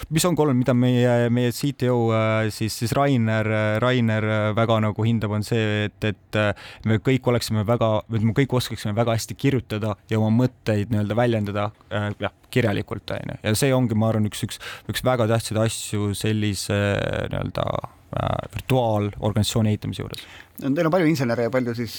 [0.09, 3.49] mis ongi oluline, mida meie, meie CTO äh, siis, siis Rainer,
[3.83, 6.41] Rainer väga nagu hindab, on see, et, et
[6.89, 11.17] me kõik oleksime väga, et me kõik oskaksime väga hästi kirjutada ja oma mõtteid nii-öelda
[11.17, 13.39] väljendada äh, jah, kirjalikult, on ju.
[13.43, 14.59] ja see ongi, ma arvan, üks, üks,
[14.89, 16.79] üks väga tähtsaid asju sellise
[17.31, 20.25] nii-öelda äh, virtuaalorganisatsiooni ehitamise juures
[20.55, 21.97] Teil on palju insenere ja palju siis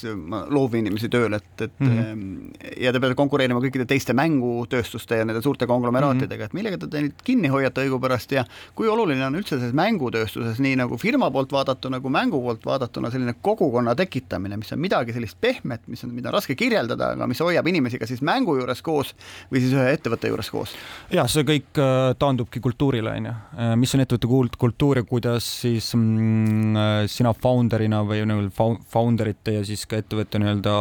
[0.48, 2.70] loovinimesi tööl, et, et mm -hmm.
[2.80, 7.20] ja te peate konkureerima kõikide teiste mängutööstuste ja nende suurte konglomeraatidega, et millega te neid
[7.24, 8.44] kinni hoiate õigupärast ja
[8.74, 13.10] kui oluline on üldse selles mängutööstuses nii nagu firma poolt vaadatuna kui mängu poolt vaadatuna
[13.10, 17.26] selline kogukonna tekitamine, mis on midagi sellist pehmet, mis on, mida on raske kirjeldada, aga
[17.26, 19.12] mis hoiab inimesi ka siis mängu juures koos
[19.52, 20.74] või siis ühe ettevõtte juures koos?
[21.12, 23.36] jah, see kõik äh, taandubki kultuurile, on ju.
[23.58, 28.76] Äh, mis on ettevõtte kultuur ja kuidas siis mm, äh, sina founder'ina või nagu seal
[28.92, 30.74] founder ite ja siis ka ettevõtte nii-öelda,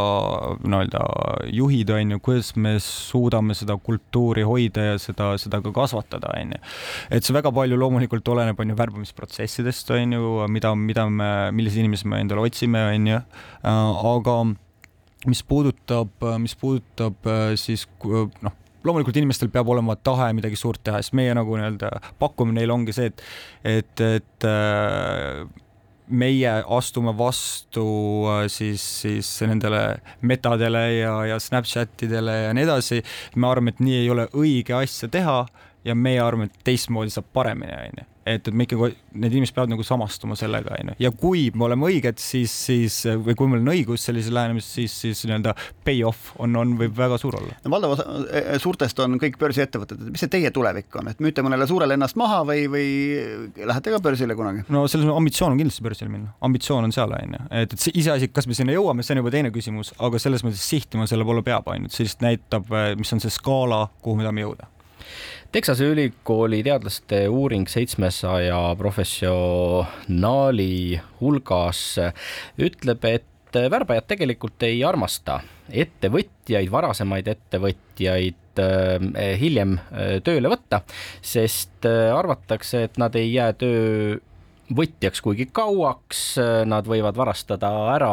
[0.66, 1.04] nii-öelda
[1.56, 6.56] juhid on ju, kuidas me suudame seda kultuuri hoida ja seda, seda ka kasvatada, on
[6.56, 6.62] ju.
[7.18, 11.86] et see väga palju loomulikult oleneb, on ju, värbamisprotsessidest, on ju, mida, mida me, milliseid
[11.86, 13.24] inimesi me endale otsime, on ju,
[13.72, 14.38] aga
[15.26, 17.88] mis puudutab, mis puudutab siis
[18.46, 21.92] noh, loomulikult inimestel peab olema tahe midagi suurt teha, sest meie nagu nii-öelda
[22.22, 23.24] pakkumine neile ongi see, et,
[23.66, 25.65] et, et
[26.08, 27.86] meie astume vastu
[28.30, 33.02] äh, siis, siis nendele metadele ja, ja Snapchatidele ja nii edasi.
[33.36, 35.46] me arvame, et nii ei ole õige asja teha
[35.86, 38.12] ja meie arvame, et teistmoodi saab paremini, on ju.
[38.26, 38.90] Et, et me ikkagi,
[39.22, 42.98] need inimesed peavad nagu samastuma sellega, on ju, ja kui me oleme õiged, siis, siis
[43.22, 45.54] või kui meil on õigus sellises lähenemises, siis, siis nii-öelda
[45.86, 47.58] pay-off on, on, võib väga suur olla.
[47.64, 51.12] no valdav osa e, e, suurtest on kõik börsiettevõtted, et mis see teie tulevik on,
[51.14, 52.90] et müüte mõnele suurele ennast maha või, või
[53.62, 54.66] lähete ka börsile kunagi?
[54.74, 58.32] no selles ambitsioon on kindlasti börsile minna, ambitsioon on seal, on ju, et, et iseasi,
[58.34, 61.46] kas me sinna jõuame, see on juba teine küsimus, aga selles mõttes sihtima selle poole
[61.46, 64.72] peab, on ju, et see lihtsalt näitab, mis on see skaala, kuhu me tahame jõuda
[65.56, 71.80] Texase ülikooli teadlaste uuring seitsmesaja professionaali hulgas
[72.60, 75.38] ütleb, et värbajad tegelikult ei armasta
[75.72, 80.82] ettevõtjaid, varasemaid ettevõtjaid eh, hiljem eh, tööle võtta,
[81.24, 84.20] sest eh, arvatakse, et nad ei jää töö
[84.74, 86.22] võtjaks kuigi kauaks,
[86.66, 88.12] nad võivad varastada ära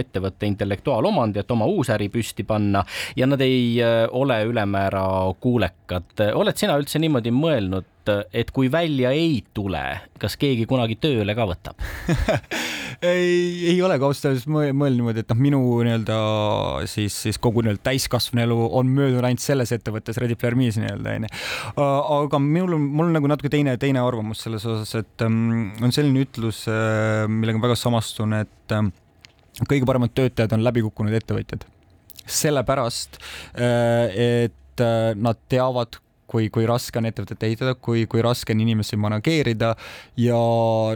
[0.00, 2.84] ettevõtte intellektuaalomandi, et oma uus äri püsti panna
[3.16, 5.06] ja nad ei äh, ole ülemäära
[5.40, 6.12] kuulekad.
[6.34, 7.88] oled sina üldse niimoodi mõelnud,
[8.32, 9.82] et kui välja ei tule,
[10.20, 11.80] kas keegi kunagi tööle ka võtab
[13.02, 16.18] ei, ei ole ka ausalt öeldes mõelnud niimoodi, et noh, minu nii-öelda
[16.90, 21.16] siis, siis kogu nii-öelda täiskasvanu elu on möödunud ainult selles ettevõttes, Ready Player Me's nii-öelda
[21.20, 21.32] onju.
[21.76, 25.94] aga minul on, mul on nagu natuke teine, teine arvamus selles osas, et um, on
[25.94, 28.92] selline ütlus, äh, millega ma väga samastun, et um,
[29.64, 31.66] kõige paremad töötajad on läbikukkunud ettevõtjad.
[32.26, 33.20] sellepärast,
[33.54, 34.82] äh, et
[35.16, 35.96] nad teavad,
[36.30, 39.72] kui, kui raske on ettevõtet ehitada, kui, kui raske on inimesi manageerida
[40.20, 40.40] ja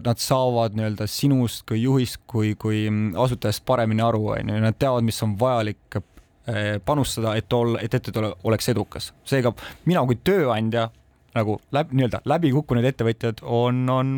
[0.04, 2.86] nad saavad nii-öelda sinust kui juhist, kui, kui
[3.24, 7.94] asutajast paremini aru, on ju, nad teavad, mis on vajalik eh, panustada, et olla, et
[7.94, 9.12] ettevõte oleks edukas.
[9.24, 9.54] seega
[9.86, 10.88] mina kui tööandja
[11.34, 14.14] nagu läbi, nii-öelda läbikukkunud ettevõtjad on, on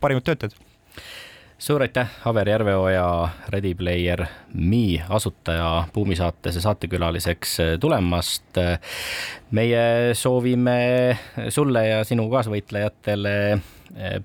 [0.00, 0.58] parimad töötajad
[1.58, 8.58] suur aitäh, Aver Järveoja, Ready Player Me asutaja Buumi saates ja saatekülaliseks tulemast.
[9.50, 13.60] meie soovime sulle ja sinu kaasvõitlejatele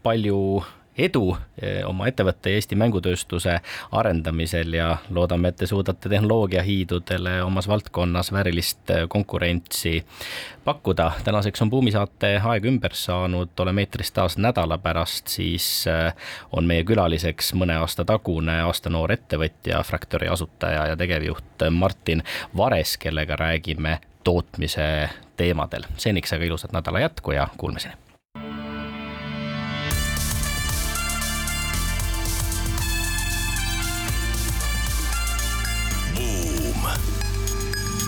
[0.03, 0.63] palju
[0.99, 3.59] edu eh, oma ettevõtte ja Eesti mängutööstuse
[3.91, 10.03] arendamisel ja loodame, et te suudate tehnoloogiahiidudele omas valdkonnas väärilist eh, konkurentsi
[10.65, 11.11] pakkuda.
[11.23, 16.13] tänaseks on Buumi saate aeg ümber saanud, oleme eetris taas nädala pärast, siis eh,
[16.51, 22.23] on meie külaliseks mõne aasta tagune aastanoor ettevõtja, Fractory asutaja ja tegevjuht Martin
[22.57, 25.87] Vares, kellega räägime tootmise teemadel.
[25.97, 28.08] seniks aga ilusat nädala jätku ja kuulmiseni